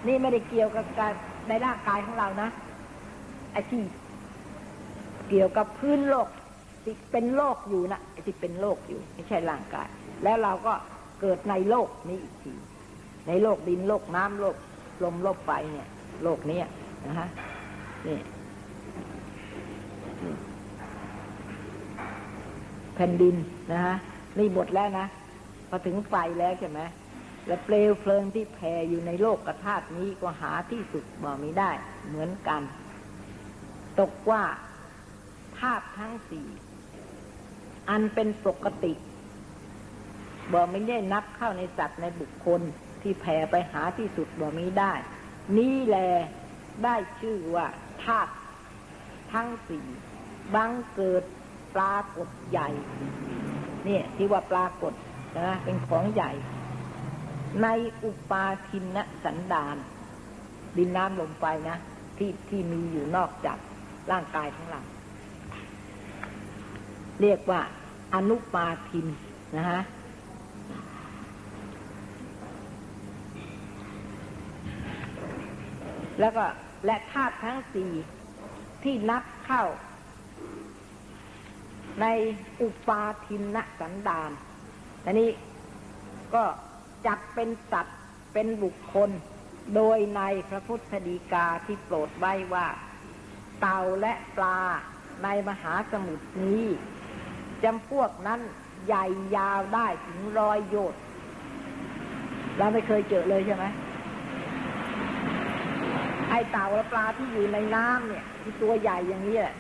[0.07, 1.13] นี่ไม่ได้เกี่ยวกับการ
[1.49, 2.49] ในร่างกายของเรานะ
[3.53, 3.83] ไอ้ที่
[5.29, 6.29] เกี่ยวกับพื้นโลก
[6.89, 9.89] ที่เป็นโลกอยู่นะไอ้ที่เป็นโลกอยู่ ไม่ใช่ร่างกาย
[10.25, 10.75] แล้วเราก็
[11.21, 12.53] เกิดในโลกนี้อีกที
[13.29, 14.57] ในโลกดินโลกน้ำโลก
[15.05, 15.89] ลมโลกไฟเนี่ย
[16.23, 16.61] โลกนี้
[17.07, 17.29] นะฮะ
[18.07, 18.19] นี่
[22.95, 23.37] แผ่นดิน
[23.73, 23.97] นะฮะ
[24.39, 25.07] นี่หมดแล้วนะ
[25.69, 26.81] พอถึงไฟแล้วใช่ไหม
[27.47, 31.71] และเปลวเพลิงที่แผ่อยู่ในโลกกระธาตุนี้ก็หาที่สุดบ่ไม่ได้
[32.09, 32.63] เหมือนกัน
[34.01, 34.43] ตกว่า
[35.59, 36.47] ธาตุทั้งสี่
[37.91, 38.93] อันเป็นปกติ
[40.53, 42.61] บ่ไม่ได้นับเข้าในสัตว์ในบุคคล
[43.03, 44.93] ที่แผ่ไปหาที่สุดบ่มีได้
[45.59, 45.97] นี่แล
[46.85, 47.67] ได้ชื่อว่า
[48.03, 48.33] ธาตุ
[49.33, 49.87] ทั้งสี่
[50.55, 51.23] บังเกิด
[51.75, 52.69] ปรากฏใหญ่
[53.85, 54.93] เนี่ยที่ว่าปรากฏ
[55.37, 56.33] นะเป็นของใหญ่
[57.63, 57.69] ใน
[58.05, 59.77] อุปาทินสันดาน
[60.77, 61.77] ดินน้ำลมไฟนะ
[62.19, 63.59] ที่ที่มีอยู่นอกจาก
[64.11, 64.81] ร่างกายของเรา
[67.23, 67.61] เรียกว่า
[68.15, 69.07] อนุปาทิน
[69.57, 69.81] นะฮะ
[76.21, 76.45] แล้วก็
[76.85, 77.93] และธาตุทั้งสี่
[78.83, 79.65] ที่นับเข้า
[82.01, 82.07] ใน
[82.63, 83.43] อุปาทิน
[83.81, 84.31] สันดาน
[85.05, 85.31] อันนี้
[86.35, 86.45] ก็
[87.07, 87.99] จัดเป็นสัตว์
[88.33, 89.11] เป็นบุคคล
[89.75, 92.67] โดยในพระพุทธดีกาที่โปรดไว้ว่า
[93.61, 94.61] เต่าและปลา
[95.25, 96.65] ในมหาสมุทรนี้
[97.65, 98.41] จำพวกนั้น
[98.87, 99.05] ใหญ่
[99.37, 101.01] ยาวได้ถึงร้อยโยชน์
[102.59, 103.65] เราไม่เคยเจอเลยใช่ไหม
[106.29, 109.55] ไอเต่าและปลาที่อยู่ในน้ำเนี่ยที่ตัวใหญ่อย่างนี้แหละ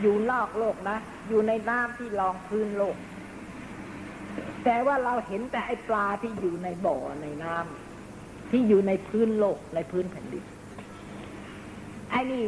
[0.00, 0.96] อยู่นอกโลกนะ
[1.28, 2.96] อยู่ในน้ำที่รองพื้นโลก
[4.64, 10.44] แต่ว่าเราเห็นแต่ไอปลาที่อยู่ในบ่อในน้ำที่อยู่ในพื้นโลกในพื้นแผ่นดิน
[12.10, 12.42] ไอ้นี่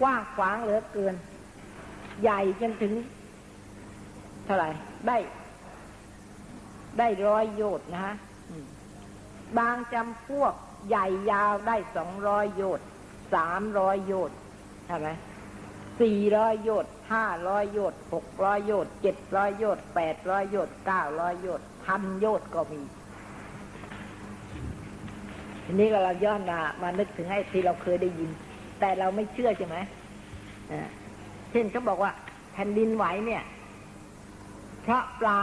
[0.00, 1.14] กว้างขวางเหลือเกิน
[2.22, 2.92] ใหญ่จนถึง
[4.44, 4.68] เท่าไหร่
[5.06, 5.16] ได้
[6.98, 8.14] ได้ร้อยโยชนะฮะ
[9.58, 10.54] บางจำพวก
[10.88, 12.80] ใหญ่ยาวได้สองร้อยโยช
[13.34, 14.30] สามร้อยโยช
[14.86, 15.08] ใช่ไหม
[16.00, 22.82] สี่ร้อยโยชห้าร้อยโยชหกร้อยโยชเจ็ดร้อยโยชแปดร้อยโยชเก้าร้อยโยชพันโยชก็มี
[25.64, 28.30] ทีนี้ก็เราย้อนมามานึกถึงไอ้ที่เราเคยได้ยิน
[28.80, 29.76] แต่เราไม่เชื่อใช่ไหม
[31.50, 32.12] เช่นเขาบอกว่า
[32.52, 33.42] แผ่นดินไหวเนี่ย
[34.82, 35.42] เพราะปลา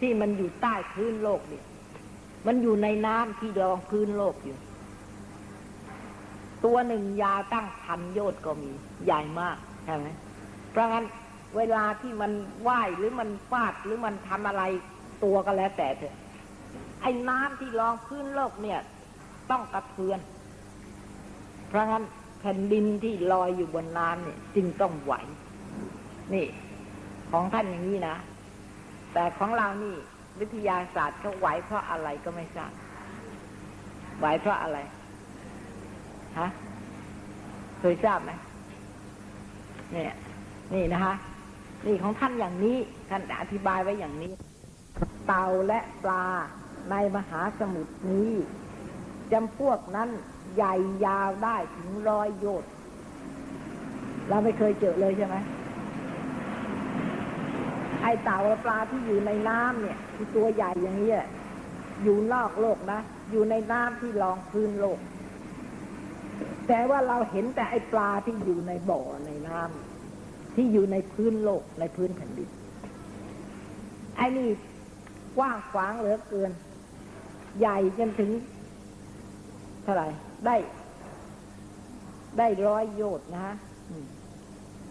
[0.00, 1.64] ที่มันอยู่ใต้พื้นโลกเนี่ย
[2.46, 4.58] มันอยู่ในน้ำที่รองพื้นโลกอยู่
[6.64, 8.70] ตัวหนึ่งยาวตั้งพันโยชน์ก็มี
[9.04, 10.08] ใหญ่มากใช่ไหม
[10.70, 11.04] เพราะงั้น
[11.56, 12.32] เวลาที่มัน
[12.68, 14.62] ว่ายหรือมันฟาดหรือมันทำอะไร
[15.24, 16.14] ตัวก็แล้วแต่เถอะ
[17.02, 18.78] ไอ้น้ำที่รองพื้นโลกเนี่ย
[19.50, 20.20] ต้องกระเทือน
[21.68, 22.04] เพราะงั้น
[22.40, 25.12] แผ่นดินที่ลอยอยู่บนน้ำเนี่ย จึงต้องไหว
[26.34, 26.46] นี่
[27.30, 28.16] ของท่านอย่างนี้นะ
[29.12, 29.94] แต่ของเรานี่
[30.40, 32.72] วิทยาศาสตร์เขาไหวเพราะอะไรก็ไม่ทราบ
[34.18, 34.78] ไหวเพราะอะไร
[36.38, 36.48] ฮะ
[37.80, 38.30] เคยทราบไหม
[39.92, 40.14] เนี่ย
[40.74, 41.14] นี่นะคะ
[41.86, 42.76] นี่ของท่านอย่างนี้
[43.10, 44.32] ท่านอธิบายไว้อย่างนี้
[45.26, 46.26] เต่าและปลา
[46.90, 48.32] ในมหาสมุทรนี้
[49.32, 50.08] จำพวกนั้น
[50.56, 50.74] ใหญ่
[51.06, 52.70] ยาวได้ถึงร้อยโยชน์
[54.28, 55.36] เราไม่เคยเจอเลยใช่ไหม
[58.02, 61.12] ไอเต่าและปลาที่อยู่ในน้ำเนี่ยที่ตัวใหญ่อย่างนี้
[62.02, 64.98] อยู่นอกโลกนะ อยู่ในน้ำที่รองพื้นโลก
[66.68, 72.48] แต่ว่าเราเห็นแต่ไอปลาที่อยู่ในบ่อในน้ำที่อยู่ในพื้นโลกในพื้นแผ่นดิน
[74.16, 74.48] ไอ้นี่
[75.36, 76.50] กว้างขวางเหลือเกิน
[77.58, 78.30] ใหญ่จนถึง
[79.82, 80.08] เท่าไหร่
[80.46, 80.56] ได้
[82.38, 83.56] ได้ร้อยโยชน์นะฮะ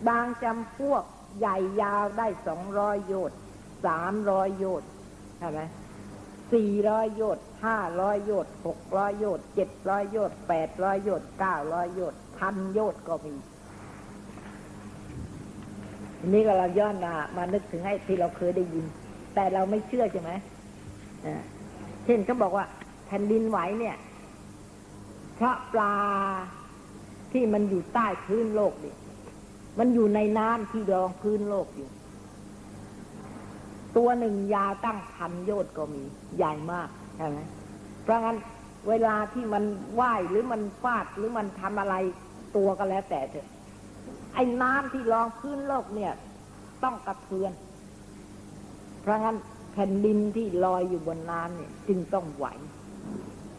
[0.07, 1.03] บางจำพวก
[1.37, 3.37] ใหญ่ยาวได้สองร้อยโยชน์
[3.85, 4.89] สามร้อยโยชน์
[5.39, 5.61] ใช่ไหม
[6.53, 13.35] สี่ร้อยโยชน์ห้าร้อยโยชน์หกร้อยโยชน์เจ็ดร้อยโยชน์แปดร้อยโยชน์เก้าร้อยโยชน์พันโยชน์ก็มี
[16.19, 18.85] ทีนี้ก็เราย้อนมามานึกถึงไอ้ที่เราเคยได้ยิน
[19.35, 20.31] แต่เราไม่เชื่อใช่ไหม
[22.05, 22.65] เช่นเขาบอกว่า
[23.05, 23.97] แผ่นดินไหวเนี่ย
[25.35, 25.95] เพราะปลา
[27.31, 28.93] ที่มันอยู่ใต้พื้นโลกนี่
[29.79, 31.89] มันอยู่ในน้ำที่รองพื้นโลกอยู่
[33.97, 36.03] ตัวหนึ่งยาวตั้งพันโยชน์ก็มี
[36.37, 37.39] ใหญ่มากใช่ไหม
[38.03, 38.37] เพราะงั้น
[38.89, 39.63] เวลาที่มัน
[39.99, 41.95] ว่ายหรือมันฟาดหรือมันทำอะไร
[42.55, 43.47] ตัวก็แล้วแต่เถอะ
[44.33, 46.13] ไอ้น้ำที่รองพื้นโลกเนี่ย
[46.83, 47.51] ต้องกระเทือน
[49.01, 49.37] เพราะงั้น
[49.73, 52.45] แผ่นดินที่ลอยอยู่บนน้ำเนี่ย จึงต้องไหว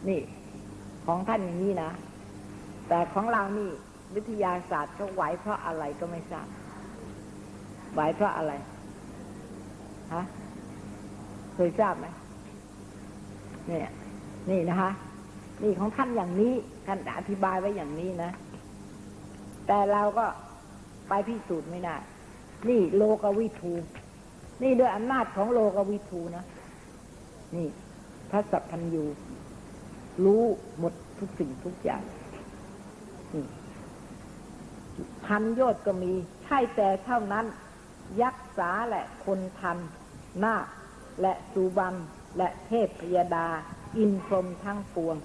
[0.09, 0.21] นี่
[1.05, 1.91] ของท่านอย่างนี้นะ
[2.87, 3.69] แต่ของเรานี่
[4.15, 6.47] วิทยาศาสตร์เขาไหวเพราะอะไรก็ไม่ทราบ
[7.93, 8.53] ไหวเพราะอะไร
[10.13, 10.23] ฮะ
[11.55, 12.07] เคยทราบไหม
[13.67, 13.91] เนี่ย
[14.49, 14.91] นี่นะคะ
[15.61, 16.53] นี่ของท่านอย่างนี้
[16.85, 18.31] ท่านอธิบายไว้อย่างนี้นะ
[19.67, 20.25] แต่เราก็
[21.09, 21.95] ไปพิสูจน์ไม่ได้
[22.69, 23.73] นี่โลกวิทู
[24.63, 26.45] นี่ด้วยอำนาจของโลกวิทูนะ
[27.55, 27.67] นี่
[28.29, 29.03] พระสัพพัญยู
[30.23, 30.43] รู้
[30.79, 32.03] หมดทุกสิ่งทุกอย่าง
[35.25, 37.45] พันยอดก็มี ใช่แต่เท่านั้น
[38.21, 39.77] ยักษ์สาและคนทัน
[40.43, 40.67] นาค
[41.21, 41.95] และสุบัน
[42.37, 43.47] และเทพพยดา
[43.97, 45.15] อินพรมทั้งปวง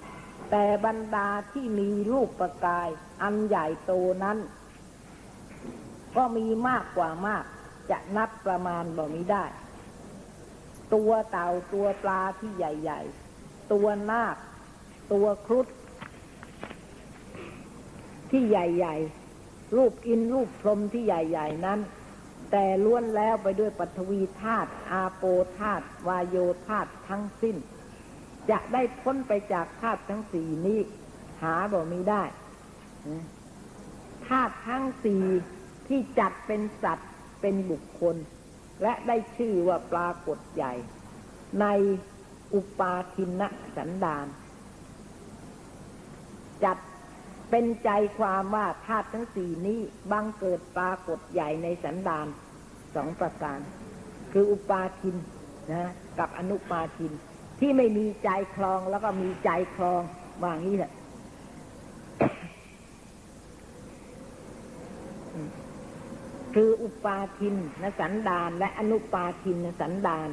[0.50, 2.88] แต่บรรดาที่มีรูปประกาย
[3.22, 3.92] อันใหญ่โต
[4.24, 4.38] นั้น
[6.16, 7.44] ก็มีมากกว่ามาก
[7.90, 9.44] จะนับประมาณบ่มีได้
[10.94, 13.00] ตัวเต่าตัวปลาที่ใหญ่
[13.36, 14.36] ๆ ตัวนาค
[15.12, 15.66] ตัวครุฑ
[18.30, 19.25] ที่ใหญ่ ๆ
[19.74, 21.80] รูปอินรูปพรมที่ใหญ่ ๆ นั้น
[22.50, 25.24] แต่ล้วนแล้วไปด้วยปฐวีธาตุอาโป
[25.58, 27.56] ธาตุวายโยธาตุทั้งสิ้น
[28.50, 30.80] จะได้พ้นไปจากธาตุทั้งสี่นี้
[31.42, 32.22] หาบ่มีได้
[34.26, 35.24] ธาตุทั้งสี่
[35.88, 38.16] ที่จัดเป็นสัตว์เป็นบุคคล
[38.82, 40.72] และได้ชื่อว่าปรากฏใหญ่
[41.60, 41.66] ใน
[42.54, 43.42] อุปาทิน
[43.76, 44.26] สันดาน
[46.64, 46.78] จัด
[47.50, 49.80] เป็นใจความว่าธาตุทั้งสี่นี้
[50.12, 52.26] บังเกิดปรากฏใหญ่ในสันดาน
[52.94, 53.58] สองประการ
[54.32, 55.16] คืออุปาทิน
[55.72, 57.12] นะกับอนุปาทิน
[57.60, 60.02] ที่ไม่มีใจคลองแล้วก็มีใจคลอง
[60.42, 60.92] ว่างี้แหละ
[66.54, 70.28] คืออุปาทินนสันดาน และอนุปาทินนสันดาน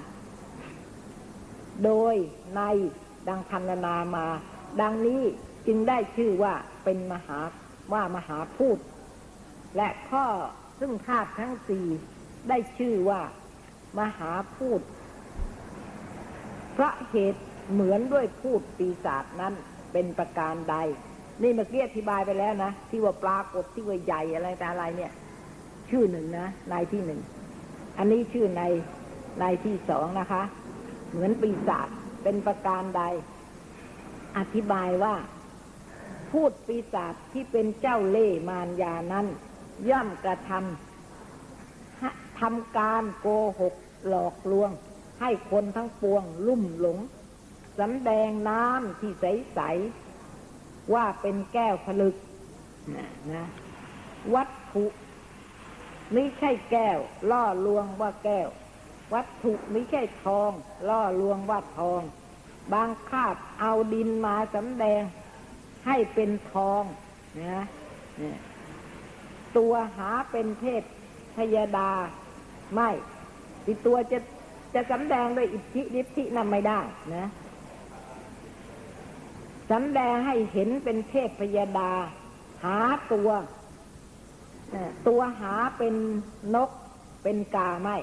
[1.84, 2.16] โดย
[2.56, 2.62] ใน
[3.28, 4.26] ดังพันนามา
[4.82, 5.24] ดังนี้
[5.68, 7.40] จึงได้ชื่อว่าเป็นมหา
[7.94, 8.78] ว่ามหาพูด
[9.78, 10.26] และข้อ
[10.80, 11.86] ซึ่งธาตุทั้งสี่
[12.50, 13.22] ได้ชื่อว่า
[14.00, 14.82] มหาพูด
[16.74, 19.54] เพราะเหตุเหมือนด้วยพูดปีศาจนั้น
[19.94, 20.76] เป็นประการใด
[21.42, 25.12] นี่เมื่อกี้อธิบายไปแล้วนะ ที่ว่าปลากฏที่ว่าใหญ่อะไรแต่อะไรเนี่ย
[25.90, 27.22] ชื่อหนึ่งนะในที่หนึ่ง
[27.98, 28.64] อันนี้ชื่อใน
[29.40, 30.44] ในที่สองนะคะ
[31.10, 31.88] เหมือนปีศาจ
[32.24, 33.04] เป็นประการใด
[34.38, 35.14] อธิบายว่า
[36.34, 39.28] พูดปีศาจที่เป็นเจ้าเล่มารยานั้น
[39.90, 43.28] ย่อมกระทำทำการโก
[43.60, 43.76] หก
[44.08, 44.72] หลอกลวง
[45.22, 46.98] ให้คนทั้งปวงลุ่มหลง
[47.80, 49.60] สำแดงน้ำที่ใส
[50.26, 52.16] ๆ ว่าเป็นแก้วผลึก
[52.96, 53.46] นะนะ
[54.36, 54.86] วัตถุ
[56.14, 57.00] ไม่ใช่แก้ว
[57.32, 58.50] ล่อลวงว่าแก้ว
[59.14, 60.52] วัตถุไม่ใช่ทอง
[60.90, 62.02] ล่อลวงว่าทอง
[62.74, 65.02] บางคาบเอาดินมาสำแดง
[65.86, 66.84] ให้เป็นทอง
[67.44, 67.66] นะ
[69.58, 70.84] ตัวหาเป็นเทพ
[71.38, 71.92] พยาดา
[72.74, 72.90] ไม่
[73.66, 74.20] ที่ตัวจะ
[74.74, 76.80] จะสำแดงด้วยอิทธิฤทธินั้นไม่ได้
[77.16, 77.28] นะ
[79.72, 81.92] สำแดงให้เห็นเป็นเทพพยาดา
[82.64, 82.78] หา
[83.14, 83.30] ตัว
[85.08, 85.96] ตัวหาเป็น
[86.56, 86.70] นก
[87.24, 87.98] เป็นกาไม่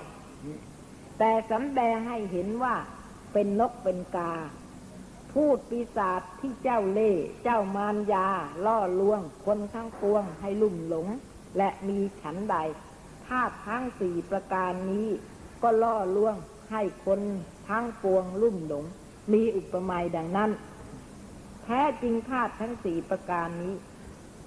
[1.19, 2.75] แต่สำแดงให้เห็นว่า
[3.33, 4.33] เป็นนกเป็นกา
[5.33, 7.13] พูดปีศาจที่เจ้าเล่
[7.43, 8.29] เจ้ามารยา
[8.67, 11.07] ล่อลวง คนทั้งปวงให้ลุ่มหลง
[11.57, 12.57] และมีฉันใด
[13.27, 15.09] ธาตุทั้งสี่ประการนี้
[15.63, 16.35] ก็ล่อลวง
[16.71, 17.21] ให้คน
[17.69, 18.85] ทั้งปวงลุ่มหลง
[19.33, 20.51] มีอุปมาดังนั้น
[21.65, 23.75] แท้จริงธาตุทั้งสี่ประการนี้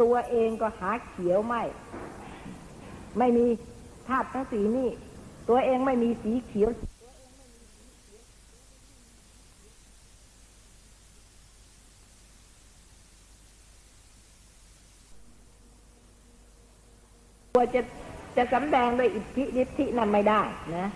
[0.01, 1.63] ตัวเองก็หาเขียวไม่
[3.17, 3.45] ไม่มี
[4.07, 4.89] ธาตุทั้งสีนี่
[5.49, 6.69] ตัวเองไม่มีสีเขียว
[17.57, 17.83] ตัวจะ
[18.37, 20.41] จะสำแดงโดยอิทธิฤทธินั้นไม่ได้
[20.75, 20.87] นะ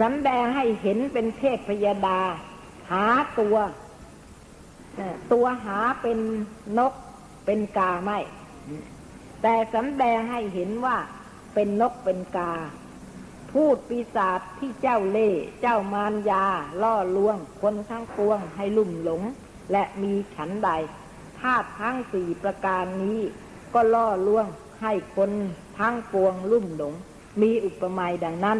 [0.00, 2.20] สำแดงให้เห็นเป็นเทพพยาดา
[2.90, 3.04] หา
[3.38, 3.56] ตัว
[5.32, 6.18] ตัวหาเป็น
[6.78, 6.92] นก
[7.46, 8.18] เป็นกาไม่
[9.42, 10.96] แต่สำแดงให้เห็นว่า
[11.54, 12.52] เป็นนกเป็นกา
[13.52, 16.44] พูดปีศาจที่เจ้าเล่เจ้ามารยา
[16.82, 19.22] ล่อลวง คนทั้งปวงให้ลุ่มหลง
[19.72, 20.70] และมีฉันใด
[21.40, 23.20] ธาตุทั้งสี่ประการนี้
[23.74, 24.46] ก็ล่อลวง
[24.82, 25.30] ให้คน
[25.78, 26.94] ทั้งปวงลุ่มหลง
[27.42, 28.58] มีอุปมาดังนั้น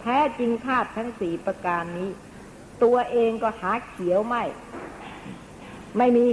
[0.00, 2.10] แท้จริงธาตุทั้งสี่ประการนี้
[2.82, 4.42] ตัวเองก็หาเขียวไม่
[5.98, 6.26] ไม่มี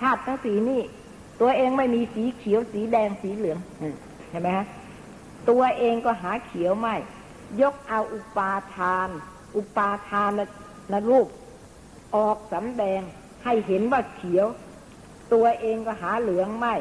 [0.00, 0.82] ธาตุทั้งสีนี่
[1.40, 3.58] ตัวเองไม่มีสีเขียวสีแดงสีเหลือง
[4.30, 4.66] เห็นไหมฮะ
[5.50, 6.96] ตัวเองก็หาเขียวไม่
[7.60, 9.08] ยกเอาอุปาทาน
[9.56, 10.30] อุปาทาน
[10.92, 11.26] นรูป
[12.16, 13.00] ออกสำแดง
[13.44, 14.46] ให้เห็นว่าเขียว
[15.32, 16.74] ตัวเองก็หาเหลืองไม่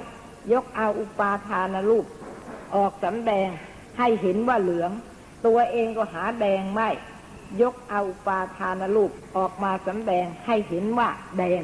[0.53, 2.05] ยกเอาอุปาทานรูป
[2.75, 3.49] ออกสำแดง
[3.97, 4.91] ให้เห็นว่าเหลือง
[5.45, 6.89] ตัวเองก็หาแดงไม่
[7.61, 11.61] ยกเอาอุปาทานรูปออกมาสำแดงให้เห็นว่าแดง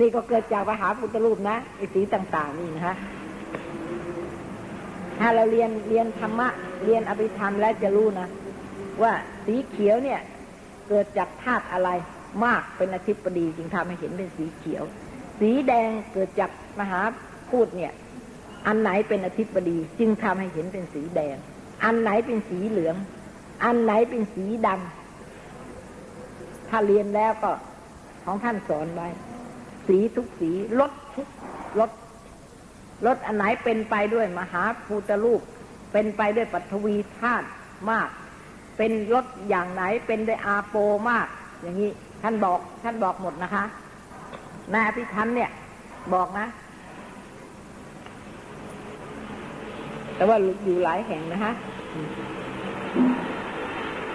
[0.00, 2.96] นี่ก็เกิดจากมหาพุทธรูปนะไอสีต่าง ๆ นี่นะฮะ
[5.18, 6.48] ถ้าเราเรียนเรียนธรรมะ
[6.84, 8.28] เรียนอภิธรรมแล้วจะรู้นะ
[9.02, 9.12] ว่า
[9.46, 10.20] สีเขียวเนี่ย
[10.88, 11.90] เกิดจากธาตุอะไร
[12.44, 14.84] มากเป็นอธิปดีจึงทำให้เห็นเป็นสีเขียว
[15.40, 17.00] สีแดงเกิดจากมหา
[17.50, 17.92] พูดเนี่ย
[18.66, 21.36] อันไหนเป็นอธิปดีจึงทำให้เห็นเป็นสีแดง
[21.84, 22.96] อันไหนเป็นสีเหลือง
[23.64, 27.52] อันไหนเป็นสีดำถ้าเรียนแล้วก็
[28.24, 29.08] ของท่านสอนไว้
[29.86, 30.50] สีทุกสี
[30.80, 31.28] ลดทุก
[31.80, 31.90] ลด
[33.06, 35.40] รถอันไหนเป็นไปด้วยมหาภูตรูป
[35.92, 37.46] เป็นไปด้วยปัทวีธาตุ
[37.90, 38.08] มาก
[38.76, 40.76] เป็นรถอย่างไหนเป็นด้วยอาโป
[41.10, 41.26] มาก
[41.62, 41.90] อย่างนี้
[42.22, 43.64] ท่านบอกท่านบอกหมดนะคะ
[44.72, 45.50] นายอภิธรรมเนี่ย
[46.14, 46.46] บอกนะ
[50.16, 51.52] แต่ว่าอยู่หลายแห่งนะคะ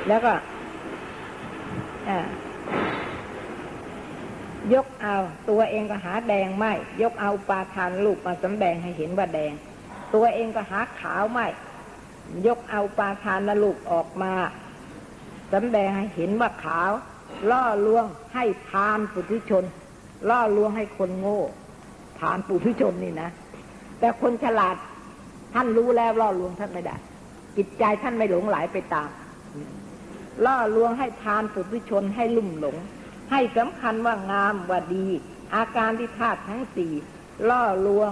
[0.07, 0.33] แล้วก็
[4.73, 5.15] ยกเอา
[5.49, 9.53] ตัวเองก็หาแดงไม่ ยกเอาปาทานลูกมาสำแดงให้เห็นว่าแดง
[10.13, 11.47] ตัวเองก็หาขาวไม่
[12.47, 14.33] ยกเอาปาทานนลูกออกมา
[15.53, 16.91] สำแดงให้เห็นว่าขาว
[17.51, 19.63] ล่อลวงให้ทานปุถุชน
[20.29, 21.41] ล่อลวงให้คนโง่
[22.19, 23.29] ทานปุถุชนนี่นะ
[23.99, 24.75] แต่คนฉลาด
[25.53, 26.95] ท่านรู้แล้วล่อลวงท่านไม่ได้
[27.57, 29.09] จิตใจท่านไม่หลงไหลไปตาม
[30.45, 32.77] ล่อลวงให้ทานปุถุชนให้ลุ่มหลง
[33.31, 35.07] ให้สำคัญว่างามว่าดี
[35.55, 36.93] อาการที่ธาตุทั้งสี่
[37.49, 38.11] ล่อลวง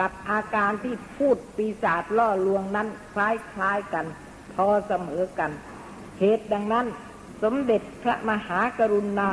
[0.00, 4.06] กับอาการที่พูดปีศาจล่อลวงนั้นคล้ายคล้ายกัน
[4.54, 5.50] พอเสมอกัน
[6.18, 6.86] เหตุดังนั้น
[7.42, 9.32] สมเด็จพระมหากรุณา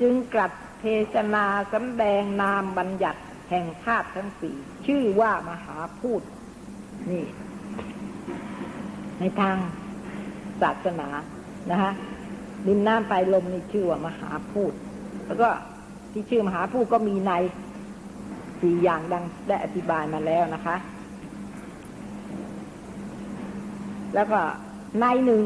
[0.00, 3.20] จึงกลัดเทศนาสำแดงนามบัญญัติ
[3.50, 4.56] แห่งธาตุทั้งสี่
[4.86, 6.22] ชื่อว่ามหาพูด
[7.10, 7.24] นี่
[9.20, 9.56] ในทาง
[10.62, 11.08] ศาสนา
[11.70, 11.92] นะฮะ
[12.66, 14.72] ดินน้ำไฟลมนี่ชื่อว่ามหาพูด
[15.26, 15.48] แล้วก็
[16.12, 17.32] ที่ชื่อมหาพูดก็มีใน
[18.60, 20.76] สี่อย่างดังได้อธิบายมาแล้วนะคะ
[24.14, 24.40] แล้วก็
[25.00, 25.42] ในหนึ่ง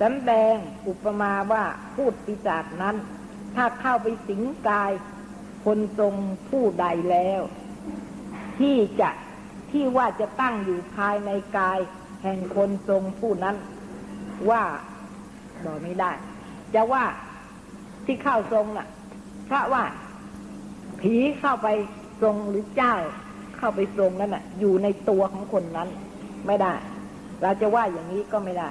[0.00, 0.56] สำแดง
[0.88, 2.96] อุปมาว่าพูดปิจาจนั้น
[3.56, 4.92] ถ้าเข้าไปสิงกาย
[5.64, 6.14] คนทรง
[6.48, 7.40] ผู้ใดแล้ว
[8.58, 9.10] ที่จะ
[9.70, 11.78] ที่ว่าจะตั้งอยู่ภายในกาย
[12.22, 13.56] แห่งคนทรงผู้นั้น
[14.50, 14.62] ว่า
[15.64, 16.12] บอกไม่ได้
[16.74, 17.04] จะว่า
[18.04, 18.88] ที่เข้าทรงน่ะ
[19.46, 19.84] เพราะว่า
[21.00, 21.68] ผีเข้าไป
[22.22, 22.94] ทรงหรือเจ้า
[23.56, 25.88] เข้าไปทรงนั้นอะ อยู่ในตัวของคนนั้น
[26.46, 26.74] ไม่ได้
[27.42, 28.70] เราจะว่าอย่างนี้ก็ไม่ได้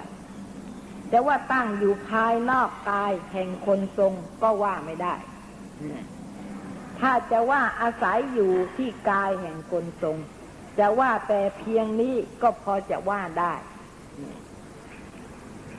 [1.12, 5.16] จะว่าตั้งอยู่ภายนอกกายแห่งคนทรงก็ว่าไม่ได้
[7.00, 10.18] ถ้าจะว่าอาศัยอยู่ที่กายแห่งคนทรง
[10.80, 13.54] จะว่าแต่เพียงนี้ก็พอจะว่าได้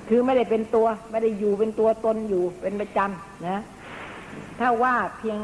[0.08, 3.60] คือไม่ได้เป็นตัวไม่ได้อยู่เป็นตัวตนอยู่เป็นประจำนะ
[4.58, 5.38] ถ้าว่าเพียง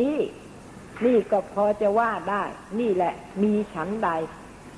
[0.00, 0.16] นี้
[1.04, 2.42] นี่ก็พอจะว่าได้
[2.80, 4.08] นี่แหละ มีฉันใด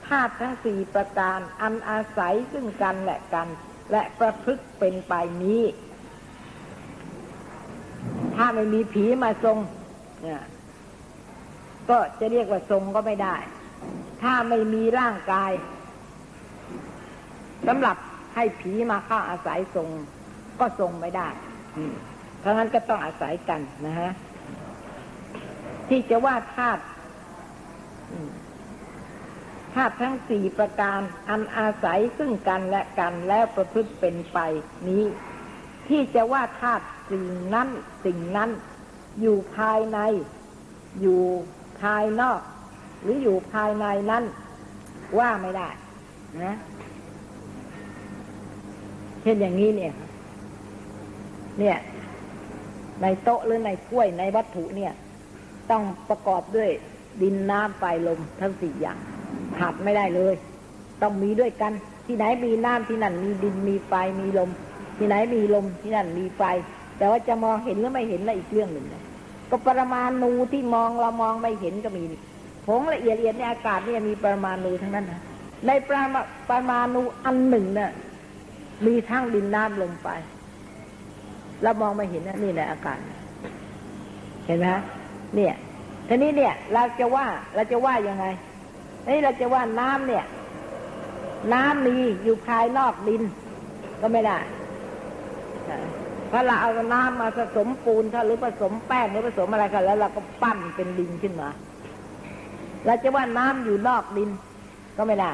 [0.06, 3.48] ธาตุทั้งสี่ประการ อันอาศัยซึ่งกันและกัน
[3.90, 5.14] และประพฤติเป็นไป
[5.44, 5.62] นี้
[8.36, 9.58] ถ้าไม่มีผีมาทรง
[10.22, 10.42] เนี่ย
[11.90, 13.36] ก็จะเรียกว่าทรงก็ไม่ได้
[14.22, 15.52] ถ้าไม่มีร่างกาย
[17.66, 17.96] สำหรับ
[18.34, 19.88] ให้ผีมาเข้าอาศัยทรง
[20.60, 21.28] ก็ทรงไม่ได้
[22.38, 24.12] เพราะงั้นก็ต้องอาศัยกันนะฮะ
[25.88, 26.82] ที่จะว่าธาตุ
[29.74, 34.38] ธาตุทั้งสี่ประการอันอาศัยซึ่งกันและกันแล้วประพฤติเป็นไป
[34.88, 35.04] นี้
[35.88, 37.24] ที่จะว่าธาตุสิ่ง
[37.54, 37.68] นั้น
[38.04, 38.50] สิ่งนั้น
[39.20, 39.98] อยู่ภายใน
[41.00, 41.22] อยู่
[41.80, 42.40] ภายนอก
[43.02, 44.24] หรืออยู่ภายในนั้น
[45.18, 45.68] ว่าไม่ได้
[46.44, 46.54] นะ
[49.22, 49.92] เช่นอย่างนี้เนี่ย
[51.58, 51.76] เนี่ย
[53.02, 54.92] ในโต๊ะหรือในถ้วยในวัตถุเนี่ย
[55.70, 56.70] ต้องประกอบด้วย
[57.22, 58.98] ดินน้ำไฟลมทั้งสี่อย่าง
[59.58, 60.34] ขาดไม่ได้เลย
[61.02, 61.72] ต้องมีด้วยกัน
[62.06, 64.50] ที่ไหนมีน้ำที่นั่น มีดินมีไฟมีลม
[64.98, 66.42] ที่ไหนมีลมที่นั่นมีไฟ
[66.98, 68.86] แต่ว่าจะมองเห็นหรือไม่เห็นละอีกเรื่องหนึ่ง
[69.50, 72.02] ก็ปรมาณูที่มองเรามองไม่เห็นก็มี
[72.66, 75.20] ผงละเอียดเอียดในอากาศเนี่ยมีปรมาณูทั้งนั้นนะ
[75.66, 77.90] ในปรมาปรมาณูอันหนึ่งเนี่ย
[78.86, 80.06] มีทั้งดินน้ำลมไฟ
[81.62, 82.98] เรามองม่เห็นนะนี่แหละอากาศ
[84.46, 84.66] เห็นไหม
[85.36, 85.54] เนี่ย
[86.08, 88.26] ทีนี้เนี่ย เราจะว่าเราจะว่ายังไง
[89.06, 90.24] นี่เราจะว่าน้ำเนี่ย
[91.54, 93.22] น้ำมีอยู่ภายนอกดิน
[94.00, 94.38] ก็ไม่ได้
[96.30, 101.48] ถ้าะเราเอาน้ำมาผสมปูนถ้าหรือผสมแป้งหรือผสมอะไรกันแล้วเราก็ปั้นเป็นดินขึ้นมา
[102.86, 104.30] เราจะว่าน้ำอยู่นอกดิน
[104.96, 105.32] ก็ไม่ได้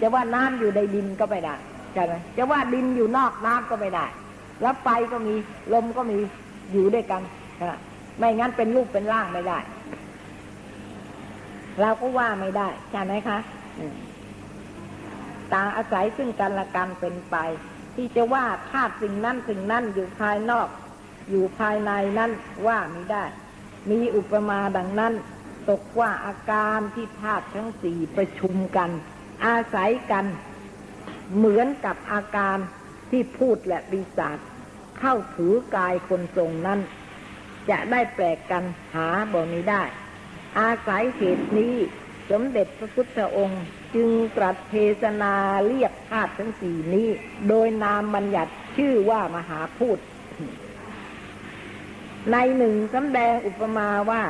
[0.00, 1.54] จะว่าน้ำอยู่ในดินก็ไม่ได้
[1.92, 4.06] ใช่ไหมจะว่าดินอยู่นอกน้ำก็ไม่ได้
[4.62, 5.34] แล้วไฟก็มี
[5.72, 6.18] ลมก็มี
[6.72, 7.22] อยู่ด้วยกัน
[8.18, 9.58] ไม่งั้นเป็นรูปเป็นร่างไม่ได้
[11.80, 13.38] เราก็ว่าไม่ได้ใช่ไหมคะ
[15.52, 17.36] ต่างอาศัยซึ่งกันและกันเป็นไป
[17.94, 20.68] ที่จะว่าธาตุสิ่งนั้นสิ่งนั้นอยู่ภายนอก
[21.30, 22.30] อยู่ภายในนั้น
[22.66, 23.24] ว่าไม่ได้
[23.90, 25.12] มีอุปมาดังนั้น
[25.70, 28.90] ตกว่าอาการที่ธาตุทั้งสี่ประชุมกัน
[29.46, 30.26] อาศัยกัน
[31.36, 32.56] เหมือนกับอาการ
[33.10, 34.38] ที่พูดและปีศาจ
[34.98, 36.80] เข้าถือกายคนทรงนั้น
[37.70, 39.82] จะได้แปลกกันหาบ่มีได้
[40.58, 41.76] อาศัยเหตุนี้
[42.30, 45.34] สมเด็จพระพุทธองค์จึงตรัสเทศนา
[45.66, 47.08] เรียกธาตุทั้งสี่นี้
[47.48, 49.98] โดยนามบัญญัติชื่อว่ามหาพูด
[52.32, 54.22] ในหนึ่งสำแดงอุปมาว่า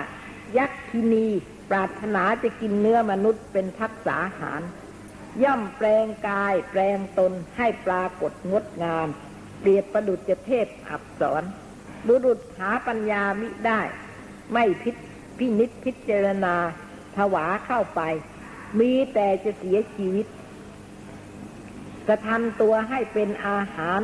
[0.58, 1.26] ยักษินี
[1.70, 4.62] ปรารถนาจะกินเนื้อมนุษย์เป็นทักษาหาร
[5.42, 9.08] ย่อมแปลงกายแปลงตนให้ปรากฏงดงาม
[9.60, 11.42] เปรียบประดุจเทพอับสอน
[12.06, 13.80] บุรุษหาปัญญามิได้
[14.52, 14.90] ไม่พิ
[15.38, 16.56] พินิษพิจารณา
[17.16, 18.00] ถวาเข้าไป
[18.80, 20.26] มีแต่จะเสียชีวิต
[22.08, 24.00] กระทำตัวให้เป็นอาหาร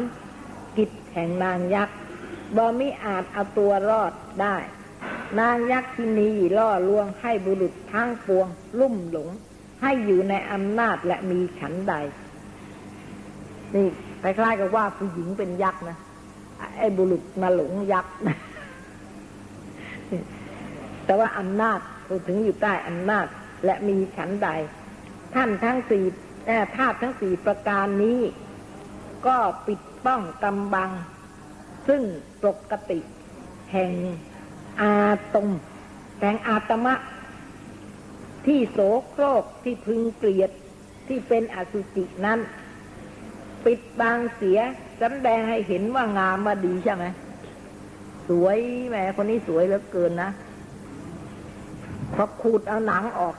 [0.76, 1.98] กิจแห่งนางยักษ์
[2.56, 4.56] บ่มิอาจเอาตัวรอดได้
[5.38, 8.46] นางยักษ์ที่นีล่อลวงให้บุรุษทั้งปวง
[8.78, 9.28] ลุ่มหลง
[9.82, 11.94] ให้อยู่ในอำนาจและมีฉันใด
[13.74, 13.86] นี่
[14.22, 15.98] คล้ายๆกับว่าผู้หญิงเป็นยักษ์นะ
[16.78, 18.14] ไอ้บุรุษมาหลงยักษ์
[21.04, 21.78] แต่ว่าอำนาจ
[22.26, 23.26] ถึงอยู่ใต้อำนาจ
[23.64, 24.48] และมีฉันใด
[25.34, 26.04] ท่านทั้งสี่
[26.76, 28.20] ธาตุทั้งสี่ประการนี้
[29.26, 29.36] ก็
[29.66, 30.90] ปิดป้องกำบัง
[31.88, 32.02] ซึ่ง
[32.42, 32.98] ปกติ
[33.72, 33.92] แห่ง
[34.80, 34.94] อา
[35.34, 35.48] ตม
[36.20, 36.94] แห่งอาตมะ
[38.46, 38.78] ที่โส
[39.10, 40.50] โครกที่พึงเกลียด
[41.08, 42.38] ที่เป็นอสุจินั้น
[43.64, 44.58] ปิดบางเสีย
[45.00, 47.04] สำแดงให้เห็นว่างามมาดีใช่ไหม
[48.28, 48.58] สวย
[48.88, 50.30] แม่คนนี้สวยเหลือเกินนะ
[52.14, 53.34] พอขูดเอาหนังออก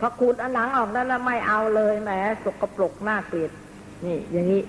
[0.00, 2.10] พอขูดเอาหนังออกแล้วไม่เอาเลยแหม
[2.44, 3.50] สกปรกหน้าเกลียด
[4.04, 4.62] นี่ อย่างนี้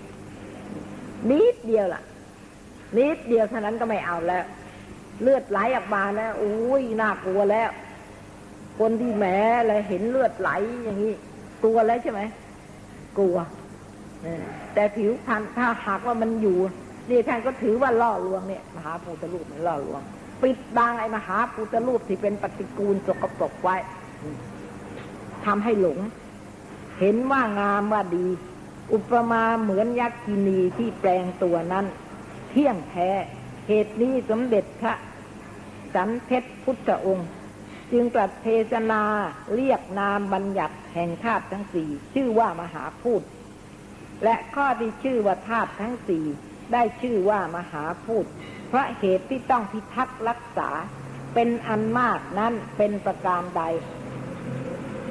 [1.30, 2.02] นิดเดียวล่ะ
[2.98, 4.44] นิดเดียวเท่านั้นก็ไม่เอาแล้ว
[5.22, 7.70] เลือดไหลออกมาแล้วอุ้ยน่ากลัวแล้ว
[8.80, 9.26] คนที่แหม
[9.60, 10.50] อะไรเห็นเลือดไหล
[10.84, 11.14] อย่างนี้
[11.64, 12.22] กลัวแล้วใช่ไหม
[13.18, 13.38] กลัว
[14.74, 16.58] แต่ผิวพันถ้าหากว่ามันอยู่
[17.10, 20.02] นี่ท่านก็ถือว่าล่อลวงเนี่ยมหาภูตรูปมันล่อลวง
[20.42, 23.76] ปิดบังไอ้มหาภูตรูปที่เป็นปฏิกูลสกปรกไว้
[25.46, 26.00] ทำให้หลง
[27.00, 28.28] เห็นว่างามว่าดี
[28.94, 31.86] อุปมาเหมือนยักษินีที่แปลงตัวนั้น
[32.50, 33.10] เที่ยงแท้
[33.68, 34.94] เหตุนี้สมเด็จพระ
[35.94, 37.30] สันเพชรพุทธองค์
[37.92, 39.04] จึงตรัสเทศนา
[39.56, 43.22] เรียกนามบัญญัติแห่งธาตุทั้งสี่ชื่อว่ามหาพูด
[44.24, 46.26] และข้อที่ชื่อว่าธาตุทั้งสี่
[46.74, 48.26] ได้ชื่อว่ามหาพูด
[48.68, 50.70] เพราะเหตุที่ต้องพิทักษ์รักษา
[51.34, 53.62] เป็นอันมากนั้นเป็นประการใด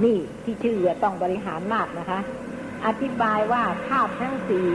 [0.05, 2.20] นี่ที่ชื่อต้องบริหารมากนะคะ
[2.87, 4.66] อธิบายว่าธาตุทั้งสี่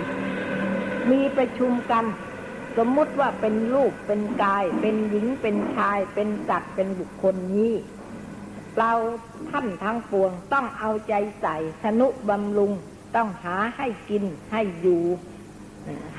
[1.12, 2.06] มีประชุมกัน
[2.78, 7.74] สมมุติว่าเป็นรูปเป็นกาย เป็นหญิงเป็นชาย เป็นสัตว์เป็นบุคคลนี้
[8.78, 8.92] เรา
[9.50, 12.72] ท่านทั้งปวงต้องเอาใจใส่สนุบำรุง
[13.16, 15.04] ต้องหาให้กินให้อยู่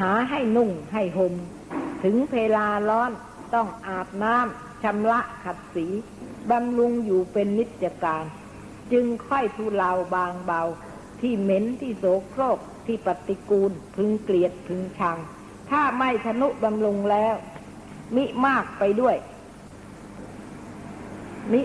[0.01, 1.35] หาให้นุ่งให้หม่ม
[2.03, 3.11] ถึงเวลาร้อน
[3.55, 5.87] ต้องอาบน้ำชำระขัดสี
[6.51, 8.25] บำรุงอยู่เป็นนิจการ
[8.93, 10.63] จึงค่อยทุเลาบางเบา
[11.21, 15.19] ที่เหม็นที่โสโครกที่ปฏิกูล พึงเกลียดพึงชัง
[15.71, 17.35] ถ้าไม่ทนุบำรุงแล้ว
[18.17, 19.17] มิมากไปด้วย
[21.53, 21.61] มิ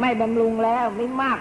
[0.00, 1.38] ไม่บำรุงแล้ว มิมาก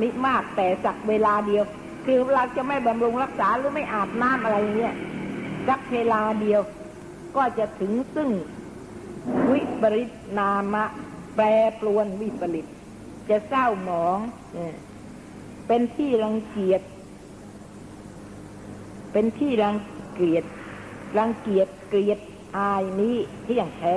[0.00, 1.64] มิมากแต่สักเวลาเดียว
[2.04, 4.94] คือเราจะไม่บำรุงรักษาหรือไม่อาบน้ำอะไรเงี้ย
[5.68, 6.60] สักเวลาเดียว
[7.36, 8.30] ก็จะถึงซึ่ง
[9.50, 10.84] วิปริตนามะ
[11.36, 11.46] แปร
[11.80, 12.66] ปรวนวิปริต
[13.30, 14.18] จะเศร้าหมอง
[15.66, 16.82] เป็นที่รังเกียจ
[19.12, 19.76] เป็นที่รัง
[20.14, 20.44] เกียจ
[21.18, 22.18] รังเกียจเกลียด
[22.56, 23.96] อายนี้เที่ยงแท้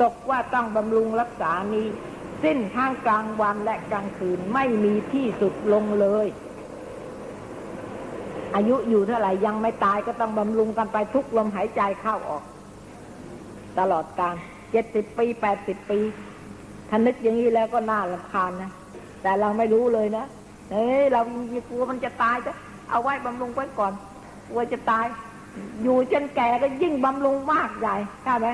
[0.00, 1.86] ตกว่าต้องบำรุงรักษานี้
[2.42, 6.26] สิ้นทั้งกลางวันและกลางคืนไม่มีที่สุดลงเลย
[8.54, 12.42] อายุอยู่เท่าไหร่ยังไม่ตายก็ต้องบำรุงกันไปทุกลมหายใจเข้าออก
[13.78, 14.34] ตลอดการ
[14.70, 15.98] เจ็ดสิบปีแปดสิบปี
[16.88, 18.70] ถ้านึกอย่างนี้แล้วก็น่าลำคาญนะ
[19.22, 20.24] แต่เราไม่รู้เลยนะ
[20.70, 21.20] เอ้ยเรา
[21.68, 22.52] กลัวมันจะตายจะ
[22.90, 23.92] เอาไว้บำรุงไว้ก่อน
[24.48, 25.06] กลัวจะตาย
[25.82, 28.48] อยู่จนแก่ก็ยิ่งบำรุงมากใหญ่ใช่ไหม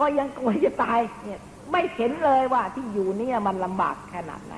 [0.00, 1.40] ก็ยังกลัวจะตายเนี่ย
[1.72, 4.54] ไม่เห็นเลยว่าที่อยู่เนี่ยมันลำบากขนาดไหน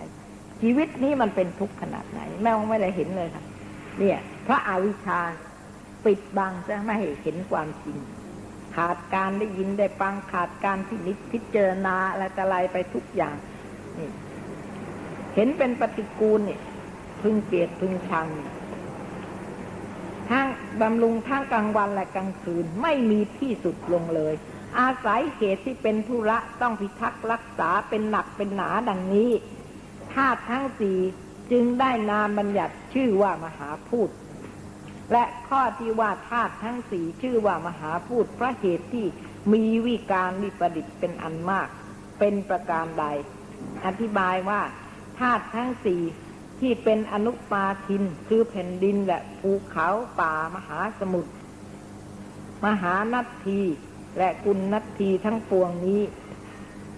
[0.60, 3.44] ชีวิตนี้มันเป็นทุกข์ขนาดไหน แม่ไม่ได้เห็นเลยค่ะ
[3.98, 5.20] เนี่ย พระอาวิชชา
[6.04, 7.98] ปิดบังจะไม่ให้เห็นความจริง
[8.76, 13.36] ขาดการได้ยินได้ฟังขาดการพินิจพิจารณาอะไรต่อะไรไปทุกอย่าง
[13.98, 14.10] นี่
[15.34, 16.60] เห็นเป็นปฏิกูลเนี่ย
[17.22, 18.26] พึงเกลียดพึงชัง
[20.30, 20.46] ทั้ง
[20.80, 24.34] บำรุงทั้งกลางวันและกลางคืนไม่มีที่สุดลงเลย
[24.78, 29.30] อาศัยเหตุที่เป็นธุระต้องพิทักษ์รักษาเป็นหนักเป็นหนาดังนี้
[30.14, 30.98] ธาตุทั้งสี่
[31.52, 34.08] จึงได้นามบัญญัติชื่อว่ามหาพูด
[35.12, 39.06] และข้อที่ว่าธาตุทั้งสี่ชื่อว่ามหาพูดเพราะเหตุที่
[39.52, 41.68] มีวิการวิประดิษฐ์เป็นอันมาก
[42.18, 43.04] เป็นประการใด
[43.86, 44.60] อธิบายว่า
[45.18, 46.02] ธาตุทั้งสี่
[46.60, 49.88] ที่เป็นอนุปาทินคือแผ่นดินและภูเขา
[50.18, 51.32] ป่ามหาสมุทร
[52.64, 53.60] มหานัตที
[54.18, 56.02] และกุลนัตทีทั้งปวงนี้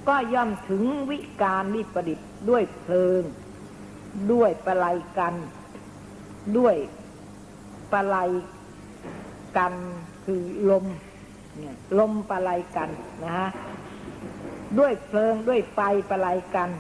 [0.09, 3.23] ก็ย่อมถึงวิการวิประดิษฐ์ด้วยเพลิง
[4.33, 5.35] ด้วยปลายกัน
[6.59, 6.77] ด้วย
[7.93, 8.31] ปลาย
[9.57, 9.75] กัน
[10.25, 10.87] คือลม
[11.59, 12.91] เนี่ยลมปลายกัน
[13.25, 13.49] นะฮะ
[14.79, 15.79] ด้วยเพลิงด้วยไฟ
[16.11, 16.71] ปลายกัน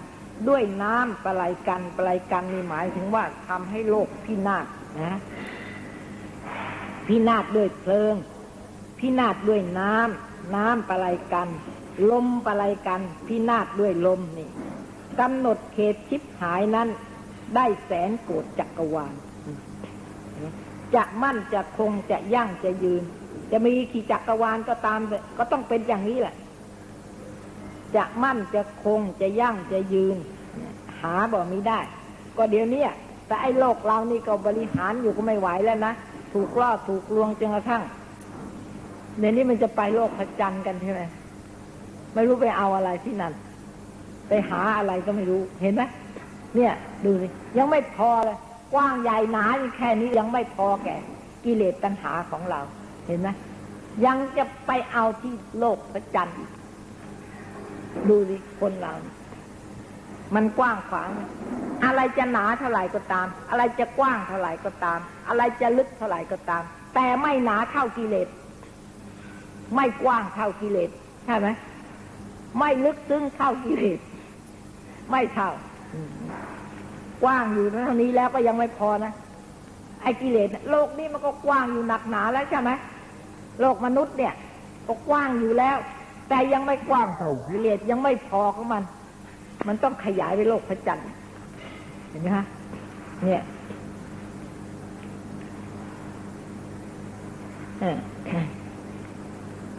[0.48, 4.66] ด้วยน้ำปลายกันปลายกันนี่หมายถึงว่าทำให้โลกพินาศ
[5.02, 5.18] นะ
[7.06, 8.14] พินาศด้วยเพลิง
[8.98, 11.48] พินาศด้วยน้ำน้ำปลายกัน
[12.10, 14.50] ลมปลายกัน พินาศด้วยลมนี่
[15.20, 16.88] กำหนดเขตชิบหายนั้น
[17.54, 19.14] ได้แสนโกดจักรวาล
[20.94, 23.02] จะมั่นจะคงจะยั่งจะยืน
[23.52, 25.00] จะมีขี่จักรวาลก็ตาม
[25.38, 26.34] ก็ต้องเป็นอย่างนี้แหละ
[27.96, 30.16] จะมั่นจะคงจะยั่งจะยืน
[31.00, 31.78] หาบ่มีได้
[32.38, 32.84] ก็เดี๋ยวนี้
[33.26, 35.92] แต่ไอ้โลกเรานี่ก็บริหารอยู่ก็ไม่ไหวแล้วนะ
[36.32, 37.82] ถูกล่อถูกลวงจนกระทั่ง
[39.18, 41.02] เดี๋ยวนี้มันจะไปโลกพระจันทร์กันใช่ไหม
[42.14, 43.32] ไม่รู้ไปเอาอะไรที่นั่น
[44.28, 45.82] ไปหาอะไรก็ไม่รู้เห็นไหม
[46.56, 46.72] เนี่ย
[47.04, 47.26] ดูสิ
[47.58, 48.38] ยังไม่พอเลย
[48.74, 50.96] กว้างใหญ่หนาแค่นี้ยังไม่พอแก่
[51.44, 52.60] กิเลสตัณหาของเรา
[53.06, 53.28] เห็นไหม
[54.06, 56.36] ยังจะไปเอาที่โลกพระจันทร์
[58.08, 58.92] ดูสิคนเรา
[60.34, 61.10] มันกว้างขวาง
[61.84, 66.62] อะไรจะหนาเท่าไหร่ก็ตาม อะไรจะกว้างเท่าไหร่ก็ตาม อะไรจะลึกเท่าไหร่ก็ตาม
[66.94, 68.28] แต่ไม่หนาเท่ากิเลส
[69.74, 70.90] ไม่กว้างเท่ากิเลส
[71.26, 71.48] ใช่ไหม
[72.58, 73.98] ไม่ลึกซึ้งเท่ากิเลส
[75.10, 75.50] ไม่เท่า
[77.22, 79.12] กว้างอยู่เท่านี้แล้วก็ยังไม่พอนะ
[80.02, 82.70] ไอ้กิเลสโลกนี้มันก็กว้างอยู่หนักหนาแล้วใช่ไหม
[83.60, 84.34] โลกมนุษย์เนี่ย
[84.86, 85.76] ก็กว้างอยู่แล้ว
[86.28, 88.82] แต่ยังไม่กว้างเท่ากิเลสยังไม่พอของมัน
[89.66, 91.06] มันต้องขยายไปโลกพระจันทร์
[92.08, 92.44] เห็นไหมฮะ
[93.24, 93.42] เนี่ย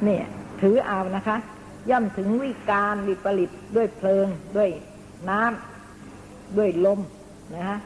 [0.04, 0.24] เนี่ย
[0.62, 1.38] ถือเอานะคะ
[1.89, 4.28] ย่อมถึงวิการวิปริตด้วยเพลิง
[4.58, 4.70] ด้วย
[5.30, 7.00] น้ำด้วยลม
[7.56, 7.78] นะฮะ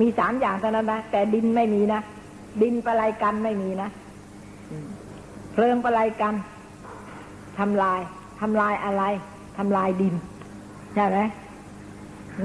[0.00, 2.00] มีสามอย่างเท่านั้นนะ แต่ดินไม่มีนะ
[2.62, 3.88] ดินประไลกันไม่มีนะ
[5.52, 6.34] เพลิงประไลกัน
[7.58, 8.00] ทำลาย
[8.40, 9.02] ทำลายอะไร
[9.58, 10.14] ทำลายดิน
[10.94, 11.18] ใช่ไหม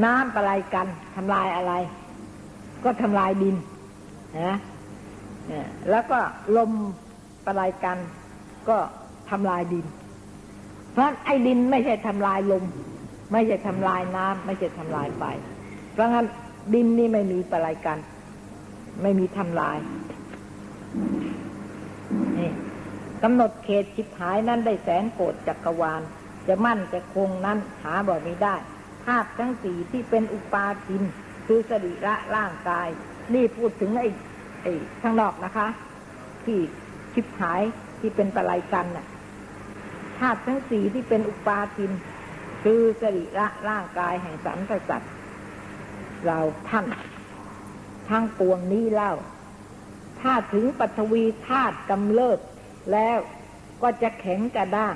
[0.04, 1.74] น้ำประไลกันทำลายอะไร
[2.84, 3.56] ก็ทำลายดิน
[4.42, 4.58] นะ
[5.90, 6.20] แล้วก็
[6.58, 6.72] ลม
[7.46, 7.98] ประไลกัน
[8.70, 8.78] ก็
[9.30, 9.86] ทำลายดิน
[10.92, 12.64] เพราะไอ้ดินไม่ใช่ทำลายลม
[13.32, 15.24] ไม่ใช่ทำลายน้ำไม่ใช่ทำลายไฟ
[15.94, 16.26] เพราะงั้น
[16.74, 17.98] ดินนี่ไม่มีประไลกัน
[19.02, 19.78] ไม่มีทำลาย
[22.40, 22.52] นี่
[23.24, 26.02] กำหนดเขตชิบหายนั้นได้แสนโกดจักรวาล
[26.48, 28.56] จะมั่นจะคงนั้นหาบ่ไม่ได้
[29.06, 31.04] ธาตุทั้งสี่ที่เป็นอุปาทิน
[31.48, 32.88] คือสรีระร่างกาย
[33.34, 34.10] นี่พูดถึงไอ้
[34.62, 35.68] ไอ้ข้างนอกนะคะ
[36.46, 36.60] ที่
[37.14, 37.62] ชิบหาย
[38.00, 39.08] ที่เป็นปลายกันน่ะ
[40.20, 41.92] ธาตุทั้งสี่ที่เป็นอุปาทิน
[42.64, 45.12] คือสรีระร่างกายแห่งสันตสัตว์
[46.26, 46.86] เราท่าน
[48.10, 49.14] ทั้งปวงนี้เล่า
[50.22, 52.40] ถ้าถึงปัทวีธาตุกำเริบ
[52.92, 53.18] แล้ว
[53.82, 54.96] ก็จะแข็งกระด้าง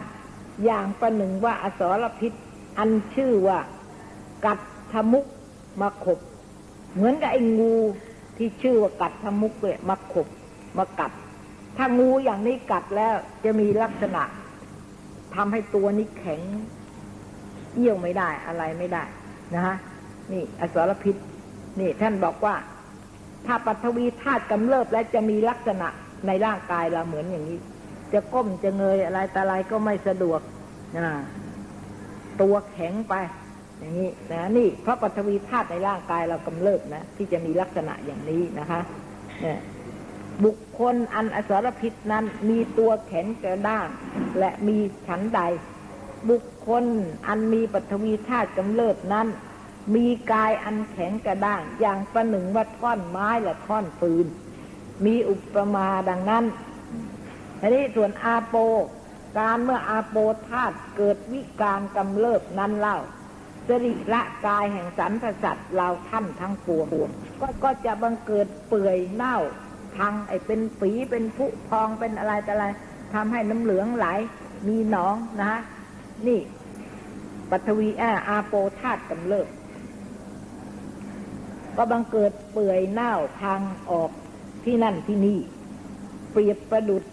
[0.65, 2.31] อย่างประหนึ่งว่าอสรพิษ
[2.77, 3.59] อันชื่อว่า
[4.45, 4.59] กัด
[4.91, 5.25] ทมุก
[5.81, 6.19] มาขบ
[6.95, 7.75] เหมือนกับไอ้งู
[8.38, 10.27] ที่ชื่อว่ากัดทมุกเลยมาขบ
[10.77, 11.11] มากัด
[11.77, 14.23] ถ้างูอย่างนี้กัดแล้วจะมีลักษณะ
[15.36, 16.41] ทำให้ตัวนี้แข็ง
[17.75, 19.03] เยี่ยวไม่ได้อะไรไม่ได้
[19.53, 19.75] นะฮะ
[20.31, 21.15] นี่ อสรพิษ
[21.79, 22.55] นี่ท่านบอกว่า
[23.45, 25.88] ถ้าปัทวีธาตุกำเริบแล้วจะมีลักษณะ
[26.27, 27.57] ในร่างกายเราเหมือนอย่างนี้
[28.16, 30.41] จะก้มจะเงยอะไรแต่อะไรก็ไม่สะดวก
[30.97, 31.07] นะ
[32.41, 33.16] ตัวแข็งไป
[33.80, 38.82] อย่างนี้นะนี่เพราะปัทวีธาตุในร่างกายเรากำเริบนะ ที่จะมีลักษณะอย่างนี้นะคะ
[39.41, 39.59] เนี่ย
[40.45, 43.88] บุคคลอันอสรพิษนั้นมีตัวแข็งกระด้าง
[44.39, 45.41] และมีฉันใด
[46.30, 46.84] บุคคล
[47.28, 49.28] อันมีปัทวีธาตุกำเริบนั้น
[49.95, 54.26] มีกายอันแข็งกระด้าง อย่างประหนึ่งว่าท่อนไม้และท่อนฟืน
[55.05, 56.43] มีอุปมาดังนั้น
[57.60, 58.56] ทีนี้ส่วนอาโป
[59.38, 60.16] การเมื่ออาโป
[60.47, 62.97] ธาตุเกิดวิการกำเริบนั้นเล่า
[63.68, 67.10] สริละกายแห่งสันพสัตว์เราท่านทั้งปวง
[67.41, 69.38] ก็ก็จะบังเกิดเปื่อยเน่า
[69.97, 72.66] ทางไอเป็นฝีเป็นผุพองเป็นอะไรแต่อะไร
[73.14, 74.08] ทำให้น้ำเหลืองไหล
[74.68, 75.53] มีหนองนะ
[76.28, 76.39] นี่
[77.49, 79.47] ปัทวีอาอาโปธาตุกำเริบ
[81.78, 84.12] ก็บังเกิดเปื่อยเน่าทางออก
[84.66, 85.39] ที่นั่นที่นี่
[86.32, 87.03] เปรียบประดุด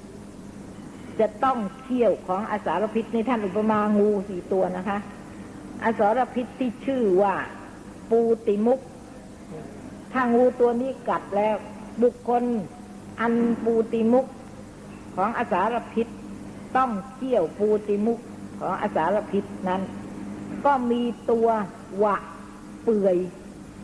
[1.23, 4.99] จะต้องเที่ยวของอสารพิษในท่านอุปมางูสี่ตัวนะคะ
[5.85, 7.35] อสารพิษที่ชื่อว่า
[8.11, 8.81] ปูติมุก
[10.13, 11.57] ถ้างูตัวนี้กัดแล้ว
[12.03, 12.43] บุคคล
[13.21, 14.27] อันปูติมุก
[15.17, 16.07] ของอสารพิษ
[16.77, 18.19] ต้องเที่ยวปูติมุก
[18.61, 19.83] ของอสารพิษนั้น
[20.65, 21.49] ก็มีตัว
[22.03, 22.17] วะ
[22.85, 23.17] เปื่อย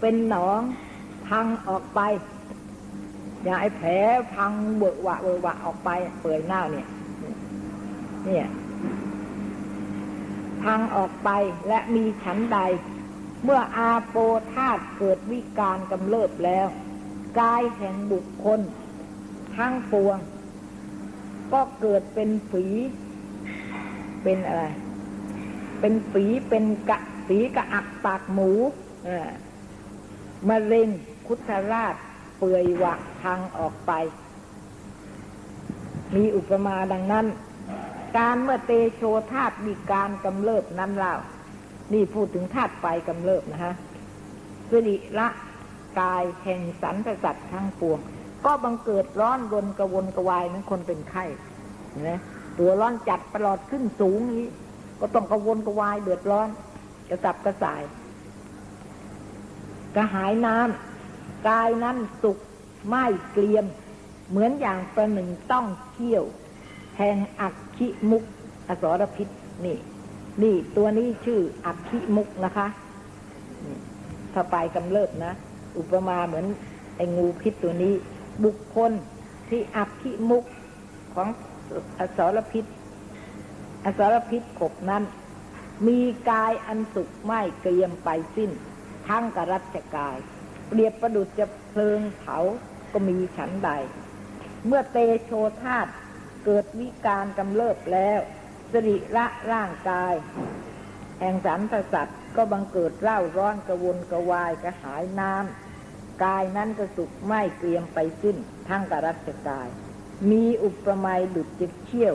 [0.00, 0.60] เป็นหนอง
[1.28, 2.00] พังออกไป
[3.44, 3.88] อย่าไอ้แผล
[4.34, 6.86] พังเบิกวะเบิกวะออกไปเปื่อยเน่าเนี่ย
[8.28, 8.48] เนี่ย
[10.62, 11.30] พังออกไป
[11.68, 12.58] และมีฉันใด
[13.44, 14.16] เมื่ออาโป
[14.52, 16.66] ธาตเกิดวิการกำเริบแล้ว
[17.38, 18.60] กายแห่งบุคคล
[19.56, 20.18] ทั้งปวง
[21.52, 22.64] ก็เกิดเป็นฝี
[24.22, 24.64] เป็นอะไร
[25.80, 28.50] เป็นฝีเป็นกะฝีกะอักปากหมู
[30.48, 30.88] มะเร็ง
[31.26, 31.94] คุทราช
[32.38, 33.92] เปื่อยวะทางออกไป
[36.14, 37.26] มีอุปมาดังนั้น
[38.16, 39.02] การเมื่อเตโช
[39.32, 41.14] ธาตุมีการกำเริบนั้นเล่า
[41.92, 43.74] นี่พูดถึงธาตุไฟกำเริบนะฮะ
[44.70, 45.28] สิริละ
[46.00, 47.98] กายแห่งสันสัตว์ทั้งปวง
[48.46, 51.24] ก็บังเกิดร้อนรนกระวนกระวายนั้นคนเป็นไข้
[52.08, 52.20] นะ
[52.58, 54.44] ตัวร้อนจัดประหลอดขึ้นสูงนี้
[55.00, 56.48] ก็ต้องกระวนกระวายเดือดร้อน
[57.10, 57.82] กระสับกระส่าย
[59.96, 62.38] กระหายน้ำกายนั้นสุก
[62.86, 63.66] ไหม่เกลียม
[64.30, 66.24] เหมือนอย่างประหนึ่งต้องเที่ยว
[66.98, 68.24] แห่งอักขิมุก
[68.68, 69.28] อสรพิษ
[69.64, 69.78] นี่
[70.42, 72.66] นี่ตัวนี้ชื่ออักขิมุกนะคะ
[74.32, 75.32] ถ้าไปกำเริบนะ
[75.78, 76.46] อุปมาเหมือน
[76.96, 77.94] ไอ้งูพิษตัวนี้
[78.44, 78.92] บุคคล
[79.48, 80.44] ที่อักขิมุก
[81.14, 81.28] ของ
[81.98, 82.64] อสรพิษ
[83.84, 85.02] อสรพิษกบนั้น
[85.86, 88.50] มีกายอันสุกไม่เกลียมไปสิ้น
[89.06, 90.16] ทั้งกรัชกาย
[90.68, 92.38] เปรียบประดุจจะเพลิงเผา
[92.92, 93.70] ก็มีฉันใด
[94.66, 95.30] เมื่อเตโช
[95.62, 95.86] ธาต
[96.50, 98.20] เกิดวิการกำเริบแล้ว
[98.72, 100.14] สริละร่างกาย
[101.20, 108.36] แห่งสันตสัตว์ก็บังเกิดเล่าร้อนกระวนกระวายกระหายน้ำกายนั้นก็สุขไม่เกรียมไปสิ้น
[108.68, 109.68] ทั้งกรัชกาย
[110.30, 112.14] มีอุปมาดุจจะเชี่ยว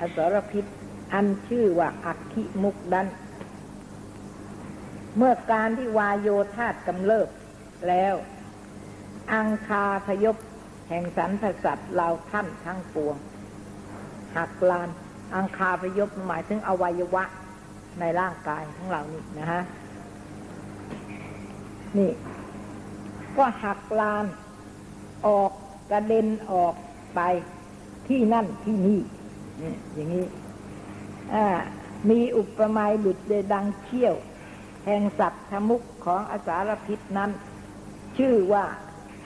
[0.00, 0.64] อสรพิษ
[1.12, 3.08] อันชื่อว่าอักขิมุกดัน
[5.16, 7.28] เมื่อการที่วายโยธาตกำเริบ
[7.88, 8.14] แล้ว
[9.32, 10.36] อังคาพยพ
[10.88, 13.16] แห่งสรรพสัตว์เราท่านทั้งปวง
[14.36, 14.88] หักลาน
[15.34, 17.24] อังคาพยพหมายถึงอวัยวะ
[18.00, 19.62] ในร่างกายของเรานี่นะฮะ
[21.98, 22.10] นี่
[23.36, 24.24] ก็หักลาน
[25.26, 25.50] ออก
[25.90, 26.74] กระเด็นออก
[27.14, 27.20] ไป
[28.08, 29.00] ที่นั่นที่นี่
[29.62, 30.26] นี่อย่างนี้
[32.10, 34.14] มีอุปมาหลุดเดดังเชี่ยว
[34.84, 37.30] แห่งสัตว์ธมุกของอสารพิษนั้น
[38.18, 38.64] ชื่อว่า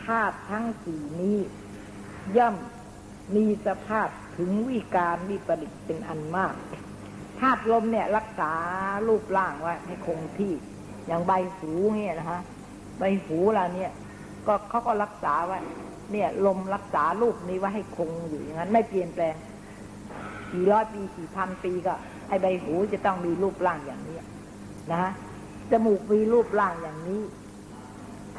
[0.04, 1.38] ธาตุทั้งสี่นี้
[2.36, 2.54] ย่อม
[3.36, 6.54] มีสภาพถึงวิการวิปริตเป็นอันมาก
[7.40, 8.52] ธาตุลมเนี่ยรักษา
[9.08, 10.52] รูปร่างไว้ให้คงที่
[11.06, 12.40] อย่างใบหูเนี่ยนะฮะ
[12.98, 13.90] ใบหูเราเนี่ย
[14.46, 15.58] ก็เขาก็รักษาไว้
[16.12, 19.34] เนี่ย ลมรักษารูปนี้ไว้ให้คงอยู่อย่างนั้นไม่เปลี่ยนแปลง
[20.52, 21.94] กี่ร้อยปีกี่พันปีก็
[22.28, 24.18] ไอใบหูจะต้องมีรูปร่างอย่างนี้
[24.90, 25.12] นะฮะ
[25.70, 27.22] จมูกมีรูปร่างอย่างนี้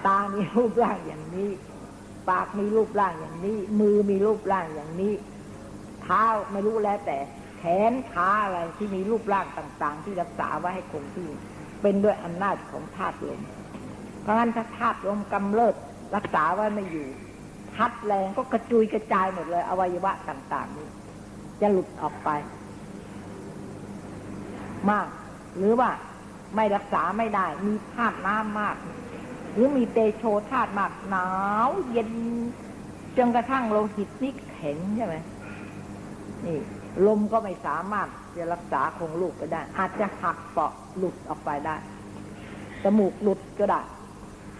[0.06, 1.50] ตามีรูปร่างอย่างนี้
[2.30, 5.14] ปากมีรูปร่างอย่างนี้ มือมีรูปร่างอย่างนี้
[6.04, 7.18] เท้าไม่รู้แล้วแต่
[7.58, 11.30] แขนขาอะไรที่มีรูปร่างต่าง ๆ ที่รักษาไว้ให้คงที่
[11.82, 13.42] เป็นด้วยอำนาจของธาตุลม
[14.22, 15.76] เพราะงั้นถ้าธาตุลมกำเริบ
[16.16, 17.08] รักษาไว้ไม่อยู่
[17.76, 20.90] พัดแรงก็กระจุยกระจายหมดเลย อวัยวะต่าง ๆ นี้
[21.62, 22.30] จะหลุดออกไป
[24.90, 25.08] มาก
[25.58, 25.90] หรือว่า
[26.56, 28.76] ไม่รักษาไม่ได้ มีธาตุน้ำมาก
[29.54, 31.28] หรือมีเตโชธาตุมากหนา
[31.68, 32.10] ว เย็น
[33.18, 35.16] จนกระทั่งโลหิตนี่แข็งใช่ไหม
[36.46, 36.60] นี่
[37.08, 41.76] ลมก็ไม่สามารถจะรักษาคงลูกไปได้ อาจจะหักเปาะหลุดออกไปได้
[42.84, 43.82] จมูกหลุดก็ได้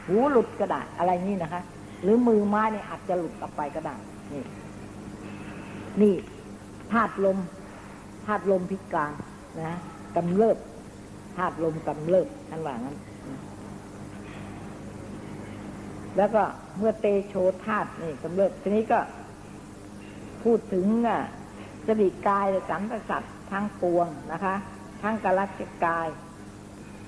[0.06, 1.62] หูหลุดก็ได้อะไรนี่นะคะ
[2.04, 3.96] หรือมือไม้เนี่ยอาจจะหลุดออกไปก็ได้
[4.32, 4.44] นี่
[6.02, 6.14] นี่
[6.92, 7.38] ธาตุลม
[8.26, 9.12] ธาตุลมพิการ
[9.62, 9.74] นะ
[10.16, 10.58] กำเริบ
[11.38, 12.98] ธาตุลมกำเริบท่านว่างั้น
[16.18, 16.44] แล้วก็
[16.78, 19.00] เมื่อเตโชธาตุนี่กำเริบทีนี้ก็
[20.44, 21.22] พูดถึงอะ
[21.88, 24.56] สติกายสัมปสัตทั้งปวงนะคะ
[25.02, 26.08] ทั้งกรัชกาย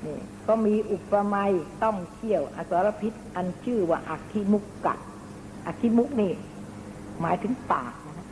[0.06, 1.44] นี่ก็มีอุปมา
[1.84, 4.96] ต้องเที่ยว อสรพิษอันชื่อว่าอักขิมุกกะ
[5.66, 6.32] อักขิมุกนี่
[7.22, 8.28] หมายถึงปากนะ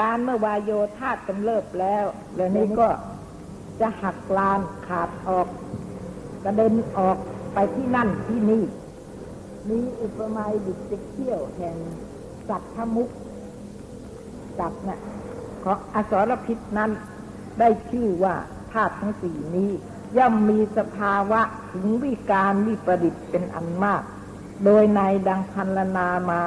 [0.00, 2.04] การเมื่อวายโยธาตกำเริบแล้ว
[2.36, 2.88] แล้วนี้ก็
[3.80, 5.48] จะหักลานขาดออก
[6.44, 7.18] กระเด็นออก
[7.60, 8.64] ไปที่นั่นที่นี่
[9.70, 11.76] มีอุปมาดุจเที่ยวแห่ง
[12.48, 13.08] สัตว์ทมุก
[14.58, 15.00] จับนะ่ะ
[15.64, 16.90] ของอสรพิษนั้น
[17.58, 18.34] ได้ชื่อว่า
[18.72, 19.70] ธาตุทั้งสี่นี้
[20.16, 21.40] ย่อมมีสภาวะ
[21.72, 24.02] ถึงวิการวิประดิษฐ์เป็นอันมาก
[24.64, 26.42] โดยในดังพันลนามา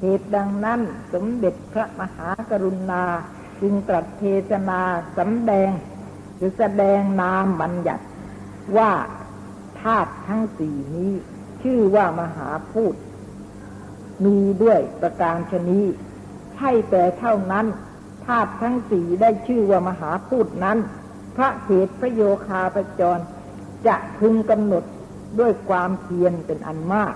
[0.00, 0.80] เหตุดังนั้น
[1.12, 3.04] สมเด็จพระมหากรุณา
[3.60, 4.80] จึงตรัสเทศนา
[5.18, 5.70] สำแดง
[6.36, 8.04] หรือแสดงนามบัญญัติ
[8.78, 8.90] ว่า
[9.82, 11.12] ธาตุทั้งสี่นี้
[11.62, 12.94] ชื่อว่ามหาพูด
[14.24, 15.80] มีด้วยประการชนี
[16.54, 17.66] ใช่แต่เท่านั้น
[18.26, 20.78] ธาตุทั้งสี่ได้ชื่อว่ามหาพูดนั้น
[21.36, 23.18] พระเหตุพระโยคาประจร
[23.86, 24.84] จะพึงกำหนด
[25.38, 27.14] ด้วยความเพียรเป็นอันมาก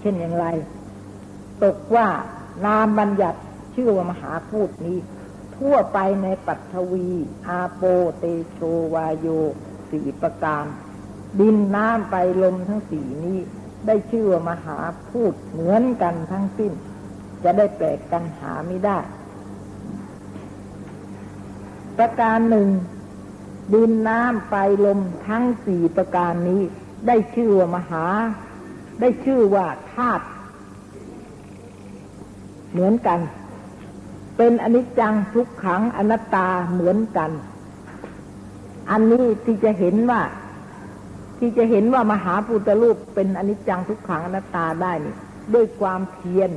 [0.00, 0.46] เช่นอย่างไร
[1.62, 2.08] ตกว่า
[2.66, 3.40] นามบัญญัติ
[3.74, 4.98] ชื่อว่ามหาพูดนี้
[5.56, 7.10] ทั่วไปในปัทวี
[7.48, 7.82] อาโป
[8.18, 8.58] เตโช
[8.94, 9.26] วาโย
[9.90, 10.64] สี่ประการ
[11.40, 13.38] ดินน้ำไปลมทั้งสี่นี้
[13.86, 14.78] ได้ชื่อว่ามหา
[15.10, 16.72] พูดเหมือนกันทั้งสิ้น
[17.44, 18.98] จะได้แปลกกันหาไม่ได้
[21.98, 22.68] ประการหนึ่ง
[23.74, 24.52] ดินน้ำไฟ
[24.84, 26.62] ลมทั้งสี่ประการนี้
[27.06, 28.04] ได้ชื่อว่ามหา
[29.00, 30.24] ได้ชื่อว่าธาตุ
[32.70, 33.20] เหมือนกัน
[34.36, 37.30] เป็นอนิจจังทุกขังอนัตตาเหมือนกัน
[38.90, 40.20] อันนี้ที่จะเห็นว่า
[41.38, 45.14] ที่จะเห็นว่ามหาปุตตรูปเป็นอนิจจังทุกขังอนัตตาได้นี่
[45.54, 46.50] ด้วยความเพียร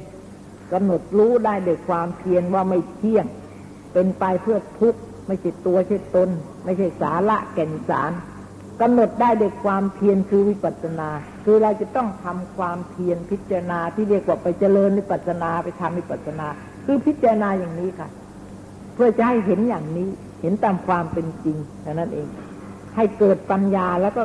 [0.71, 3.25] กำหนดรู้ได้ด้วยความเพียรว่าไม่เที่ยง
[3.93, 6.29] เป็นไปเพื่อทุกข์ไม่ใช่ตัวใช่ตน
[6.65, 8.11] ไม่ใช่สาระแก่นสาร
[8.81, 11.09] กำหนดได้ด้วยความเพียรคือวิปัสสนา
[11.45, 16.47] คือเราจะต้องทำความเพียรพิจารณาที่เรียกว่าไปเจริญวิปัสสนาไปทำวิปัสสนา
[16.86, 18.09] คือพิจารณาอย่างนี้ค่ะ
[18.93, 20.09] เพื่อจะให้เห็นอย่างนี้
[20.43, 22.27] เห็นตามความเป็นจริงแค่นั้นเอง
[22.95, 24.23] ให้เกิดปัญญาแล้วก็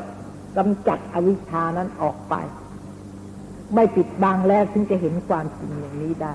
[0.57, 2.35] กำจัดอวิชชานั้นออกไป
[3.75, 6.33] ไม่ปิดบังแล้วถึงจะเห็นความจริงอย่างนี้ได้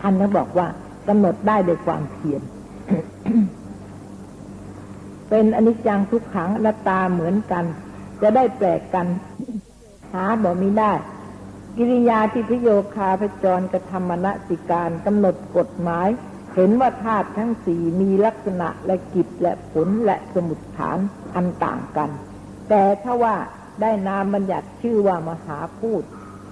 [0.00, 0.66] ท่านก็บอกว่า
[1.08, 2.42] กำหนดได้โดยความเพียร
[5.28, 7.64] เป็นอนิจจังทุกขังอนัตตาเหมือนกัน
[8.22, 9.06] จะได้แปลกกัน
[10.12, 10.92] หาบอกม่ได้
[11.76, 16.08] กิริยาที่พิโยคาพจรกระทำมณสิการกำหนดกฎหมาย
[16.56, 20.98] เห็นว่าธาตุทั้งสี่มีลักษณะและกิจและผลและสมุดฐาน
[21.34, 22.10] อันต่างกัน
[22.68, 23.34] แต่ถ้าว่า
[23.80, 26.02] ได้นามบัญญัติชื่อว่ามหาพูด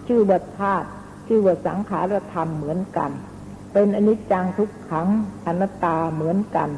[0.07, 0.88] ชื่อว่าธาตุ
[1.26, 3.11] ชื่อว่าสังขารธรรมเหมือนกัน
[3.72, 5.09] เป็นอนิจจังทุกขัง
[5.46, 6.68] อนัตตาเหมือนกัน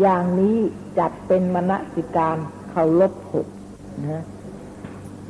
[0.00, 0.56] อย่างนี้
[0.98, 2.36] จัดเป็นมณสิการ
[2.70, 3.46] เขาลบหก
[4.10, 4.24] นะ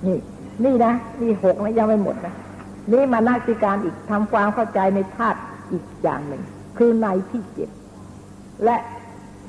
[0.07, 0.18] นี่
[0.64, 2.34] นี่นะนี่หกนะยังไม่หมดนะ
[2.92, 5.40] นี่มณสิการอีกทำความเข้าใจในธาตุ
[5.72, 6.42] อีกอย่างหนึ่ง
[6.83, 7.70] คือในที่เจ็ด
[8.64, 8.76] และ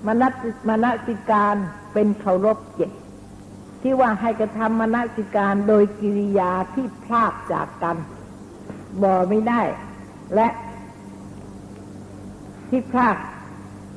[0.08, 0.24] มณ
[0.70, 1.56] มณสิการ
[1.94, 2.92] เป็นเคารพเจ็ด
[3.82, 7.98] ที่ว่าให้กระทำมณสิการโดยกิริยาที่พลากจากกัน
[9.04, 9.62] บ่ไม่ได้
[10.36, 10.48] และ
[12.70, 13.18] ที่พลาก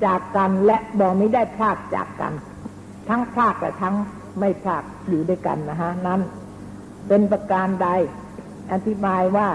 [0.05, 2.33] จากกันและบ่ไม่ได้พลากจากกัน
[3.09, 3.97] ทั้งพลากและทั้ง
[4.41, 6.21] ไม่พลากอยู่ด้วยกันนะฮะนั้น
[7.09, 7.89] เป็นประการใด
[8.73, 9.49] อธิบายว่า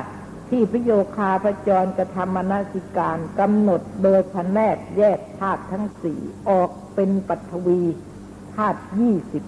[0.50, 6.20] ที่พโยคาพจรกระทำมนาสิการกำหนดโดยพันแนกแยกธาตุทั้งสี่
[6.50, 7.82] ออกเป็นปัทวี
[8.56, 9.44] ธาตุยี่สิบ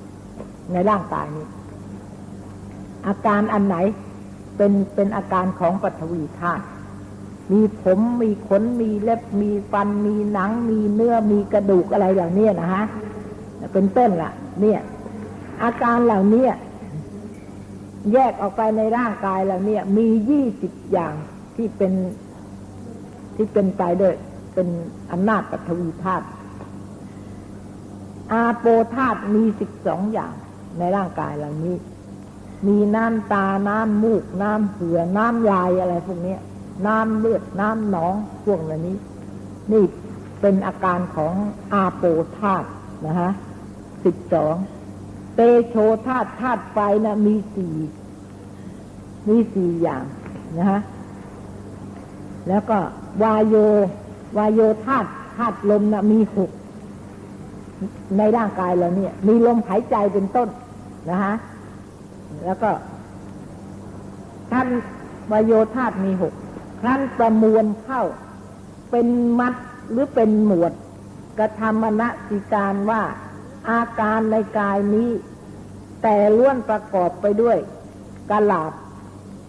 [0.71, 1.47] ในร่างกายนี้
[3.07, 3.77] อาการอันไหน
[4.57, 6.63] เป็นเป็นอาการของปัทวีธาตุ
[7.51, 12.85] มีผมมีขนมีเล็บมีฟันมีหนัง มีเนื้อมีกระดูกอะไรเหล่านี้นะฮะ
[13.73, 14.31] เป็นต้นล่ะ
[14.61, 14.79] เนี่ย
[15.63, 16.45] อาการเหล่านี้
[18.13, 21.13] แยกออกไปในร่างกายเหล่านี้มียี่สิบอย่าง
[21.55, 21.93] ที่เป็น
[23.35, 24.15] ที่เป็นไปด้วย
[24.53, 24.67] เป็น
[25.11, 26.25] อำนาจปัทวีธาตุ
[28.31, 30.33] อาโปธาตุมีสิบสองอย่าง
[30.77, 31.75] ในร่างกายเหล่านี้
[32.67, 36.35] มีน้ำตา น้ำมูก น้ำเหือ น้ำลายอะไรพวกนี้
[36.87, 38.13] น้ำเลือด น้ำหนอง
[38.45, 38.97] พวกเหล่านี้
[39.71, 39.83] นี่
[40.41, 41.33] เป็นอาการของ
[41.73, 42.03] อาโป
[42.39, 42.67] ธาตุ
[43.07, 43.31] นะฮะ
[44.05, 44.55] สิบสอง
[45.35, 45.75] เตโช
[46.05, 47.75] ธาตุธาตุไฟนะมีสี่
[49.27, 50.03] มีสี่อย่าง
[50.57, 50.81] นะฮะ
[52.47, 52.77] แล้วก็
[53.23, 53.55] วายโย
[54.37, 56.51] วายโยธาตุธาตุลมนะมีหก
[58.17, 60.49] ในร่างกายเราเนี่ย มีลมหายใจเป็นต้น
[61.09, 61.35] นะฮะ
[62.45, 62.71] แล้วก็
[64.51, 64.67] ท่าน
[65.31, 66.33] วายโยธาตุมีหก
[66.83, 68.03] ท่านประมวลเข้า
[68.91, 69.07] เป็น
[69.39, 69.53] มัด
[69.91, 70.71] หรือเป็นหมวด
[71.37, 73.01] กระทำมณสิการว่า
[73.69, 75.09] อาการในกายนี้
[76.01, 77.57] แต่ล้วนประกอบไปด้วย
[78.31, 78.73] กลาบ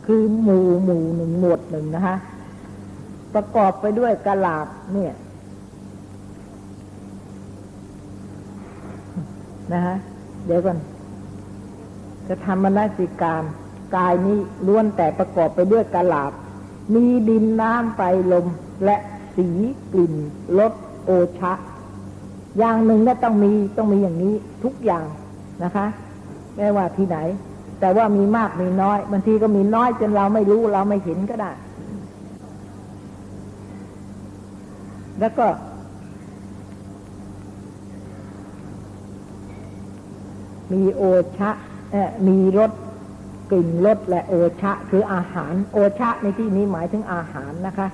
[0.06, 2.16] คือหมู่หมู่หนึ่งหมวดหนึ่งนะคะ
[3.34, 5.14] ประกอบไปด้วยกลาบเนี่ย
[9.72, 9.96] นะฮะ
[10.46, 10.78] เดี๋ยวก่อน
[12.28, 13.42] จะทำมนสิการ
[13.96, 16.32] กายนี้ล้วนแต่ประกอบไปด้วยกลาบ
[16.94, 18.00] มีดินน้ำไฟ
[18.32, 18.46] ลม
[18.84, 18.96] และ
[19.36, 19.48] สี
[19.92, 20.14] กลิ่น
[20.58, 20.72] รส
[21.04, 21.52] โอชะ
[22.58, 24.34] อย่างหนึ่งก็ต้องมีต้องมีอย่างนี้
[24.64, 25.06] ทุกอย่าง
[25.64, 25.86] นะคะ
[26.56, 27.18] ไม่ว่าที่ไหน
[27.80, 31.50] แต่ว่ามีมากมีน้อยบางทีก็มีน้อยจนเราไม่รู้เราไม่เห็นก็ได้
[35.20, 35.46] แล้วก็
[40.72, 41.02] มีโอ
[41.38, 41.50] ชะ
[42.28, 42.70] มีรส
[43.50, 47.86] กลิ่นรสและโอชะ คืออาหาร โอชะในที่นี้หมายถึงอาหารนะคะ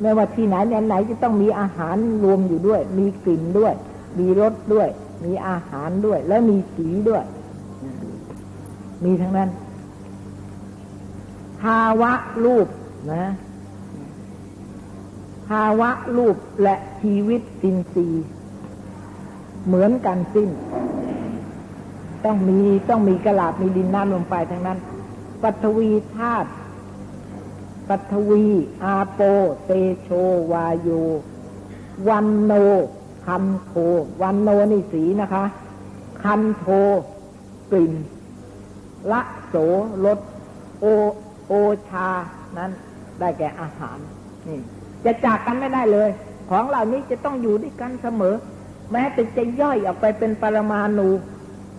[0.00, 0.54] ไม่ว่าที่ไหน
[0.88, 3.74] ไหนจะต้องมีอาหารรวมอยู่ด้วย มีกลิ่นด้วย
[4.18, 4.88] มีรสด้วย
[5.24, 7.22] มีอาหารด้วย และมีสีด้วย
[9.04, 9.50] มีทั้งนั้น
[11.62, 12.12] ภาวะ
[12.44, 12.66] รูป
[13.12, 13.26] นะ
[15.48, 18.06] ภาวะรูปและชีวิตสินสี
[19.66, 20.50] เหมือนกันสิ้น
[22.24, 24.78] ต้องมีต้องมีกระลาบมีดินน้ำลงไปทั้งนั้น
[25.42, 26.48] ปัทวีธาตุ
[27.88, 28.46] ปัทวี
[28.82, 29.20] อาโป
[29.64, 29.70] เต
[30.02, 30.08] โช
[30.52, 30.88] วาโย
[32.08, 32.52] วันโน
[33.26, 33.72] คันโท
[34.22, 35.44] วันโนนี่สีนะคะ
[36.22, 36.66] คันโท
[37.70, 37.94] กลิ่น
[39.10, 39.54] ละโส
[40.04, 40.18] รส
[40.80, 40.84] โอ
[41.46, 41.52] โอ
[41.88, 42.08] ชา
[42.58, 42.70] นั้น
[43.20, 43.98] ได้แก่อาหาร
[44.48, 44.60] นี่
[45.04, 46.10] จะจากกันไม่ได้เลย
[46.50, 48.34] ของเหล่านี้จะต้องอยู่ด้วยกันเสมอ
[48.92, 51.08] แม้แต่จะย่อยออกไปเป็นปรมาณู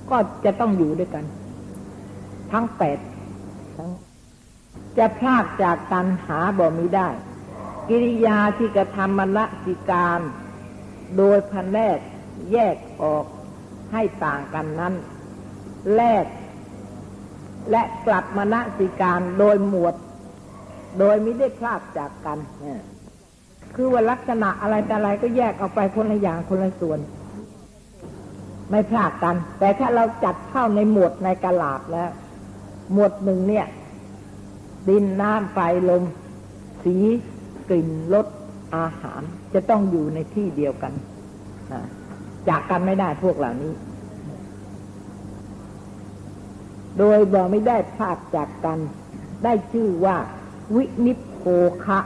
[0.09, 1.25] ก็จะต้องอยู่ด้วยกัน
[2.51, 2.97] ทั้งแปด
[3.77, 3.89] ทั้ง
[4.97, 7.09] จะพลากจากกันหาบ่มีได้
[7.89, 10.19] กิริยาที่กระทำมณสิการ
[11.17, 11.97] โดยพันแรก
[12.51, 13.25] แยกออก
[13.91, 14.93] ให้ต่างกันนั้น
[15.95, 16.25] แรก
[17.71, 19.95] และกลับมณสิการโดยหมวด
[20.99, 22.39] โดยไม่ได้พลากจากกัน
[23.75, 26.99] คือว่าลักษณะอะไรแต่อะไรก็แยกออกไปคนละอย่างคนละส่วน
[28.69, 32.09] ไม่พลาดกัน แต่ถ้าเราจัดเข้าในหมวดในกระลาบแล้ว
[32.93, 33.65] หมวดหนึ่งเนี่ย
[34.87, 35.57] ดินน้ำไฟ
[35.89, 36.03] ลม
[36.83, 36.95] สี
[37.69, 38.27] กลิ่นรส
[38.75, 39.21] อาหาร
[39.53, 40.93] จะต้องอยู่ในที่เดียวกัน
[42.49, 43.73] จากกันไม่ได้พวกเหล่านี้
[46.97, 48.79] โดยบอกไม่ได้พลาดจากกัน
[49.43, 50.15] ได้ชื่อว่า
[50.75, 51.43] วินิพโภ
[51.85, 51.99] คะ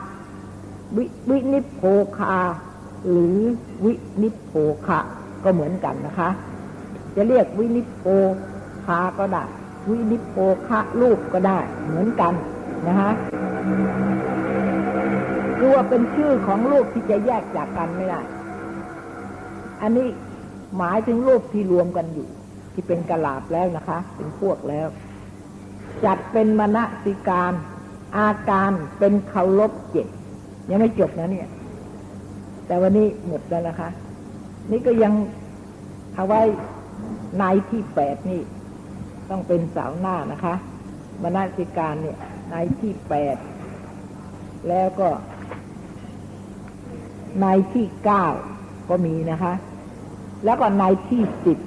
[0.97, 1.81] วิวินิพโภ
[2.17, 2.35] คา
[3.09, 3.37] หรือ
[3.85, 4.53] วินิพโภ
[4.85, 4.99] คะ
[5.43, 6.29] ก็เหมือนกันนะคะ
[7.15, 8.03] จะเรียกวินิพโภ
[8.85, 9.43] คาก็ได้
[9.89, 10.35] วินิพโภ
[10.67, 12.33] คะรูปก็ได้เหมือนกัน
[12.87, 13.11] นะคะ
[15.57, 18.21] คือว่าเป็นชื่อของรูปที่จะแยกจากกันไม่ได้
[19.81, 20.07] อันนี้
[20.77, 22.27] หมายถึงรูปที่รวมกันอยู่
[22.73, 24.87] ที่เป็นกระลาบแล้วนะคะ เป็นพวกแล้ว
[26.05, 27.53] จัดเป็นมณสิการ
[28.17, 30.07] อาการเป็นเคารพเจ็ด
[30.69, 31.49] ยังไม่จบนะเนี่ย
[32.67, 33.89] แต่วันนี้หมดแล้วนะคะ
[34.71, 35.13] นี่ก็ยัง
[36.15, 36.41] เอาไว้
[37.39, 38.41] ในที่แปดนี่
[39.29, 40.53] ต้องเป็นสาวหน้านะคะ
[41.23, 42.17] มณสิการเนี่ย
[42.51, 43.37] ในที่แปด
[44.69, 45.09] แล้วก็
[47.41, 48.25] ในที่เก้า
[48.89, 49.53] ก็มีนะคะ
[50.45, 51.57] แล้วก็ในที่สิบ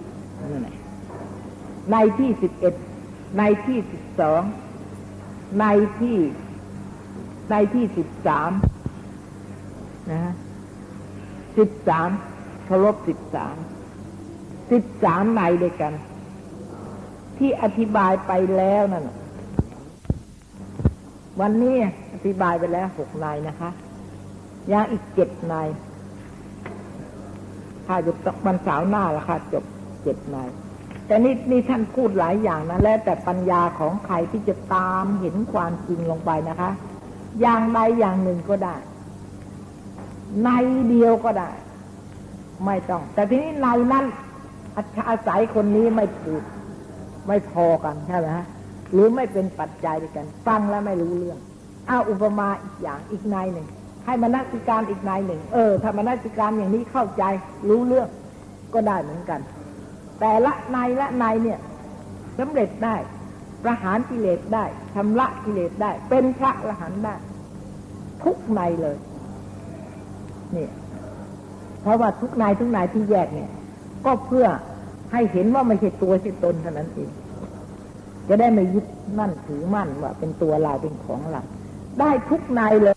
[1.92, 2.74] ในที่สิบเอ็ด
[3.38, 4.42] ในที่สิบสอง
[5.60, 5.66] ใน
[6.00, 6.18] ที่
[7.50, 8.50] ในที่สิบสาม
[10.10, 10.34] นะฮะ
[11.58, 12.08] สิบสาม
[12.66, 13.56] เคารพสิบสาม
[14.70, 15.92] สิบสามในด้วยกัน
[17.38, 19.04] ที่อธิบายไปแล้วนั่น
[21.40, 21.74] วันนี้
[22.14, 23.70] อธิบายไปแล้วหกนายนะคะ
[24.72, 25.68] ยังอีกเจ็ดนาย
[27.86, 28.16] ถ้าหยุด
[28.46, 29.64] วันเสาร์หน้าละค่ะ จบ
[30.02, 30.48] เจ็ดนาย
[31.06, 36.70] แต่นี่นี่ท่านพูดหลายอย่างนะแล้วแต่ปัญญาของใครที่จะตามเห็นความจริงลงไปนะคะ
[37.40, 38.76] อย่างใดอย่างหนึ่งก็ได้
[40.44, 40.48] ใน
[40.88, 41.50] เดียวก็ได้
[42.64, 44.04] ไม่ต้อง แต่ทีนี้ในนั้น
[45.08, 46.42] อาศัยคนนี้ไม่พูด
[47.28, 48.46] ไม่พอกันใช่ไหมฮะ
[48.94, 51.38] หรือไม่เป็นปัจจัยด้วยกัน ฟังแล้วไม่รู้เรื่อง
[51.88, 53.66] เอาอุปมาอีกอย่างอีกนายหนึ่ง
[54.06, 57.24] ให้มนัสิการอีกนายหนึ่ง เออถ้ามนัสิการอย่างนี้เข้าใจ
[57.68, 58.08] รู้เรื่อง
[58.74, 59.40] ก็ได้เหมือนกัน
[60.20, 61.58] แต่ละนายละนายเนี่ย
[62.38, 62.96] สำเร็จได้
[63.64, 64.64] ประหารกิเลสได้
[64.94, 67.14] ชำระกิเลสได้ เป็นพระอรหันต์ได้
[68.24, 68.96] ทุกนายเลย
[70.52, 70.70] เนี่ย
[71.82, 73.50] เพราะว่าทุกนายทุกนายที่แยกเนี่ย
[74.06, 74.46] ก็เพื่อ
[75.12, 77.10] ให้เห็นว่าไม่ใช่ตัวใช่ตนเท่านั้นเอง
[78.28, 78.86] จะได้ไม่ยึด
[79.18, 81.42] มั่นถือมั่นว่าเป็นตัวเราเป็นของเรา
[82.00, 82.93] ได้ทุกนายเลย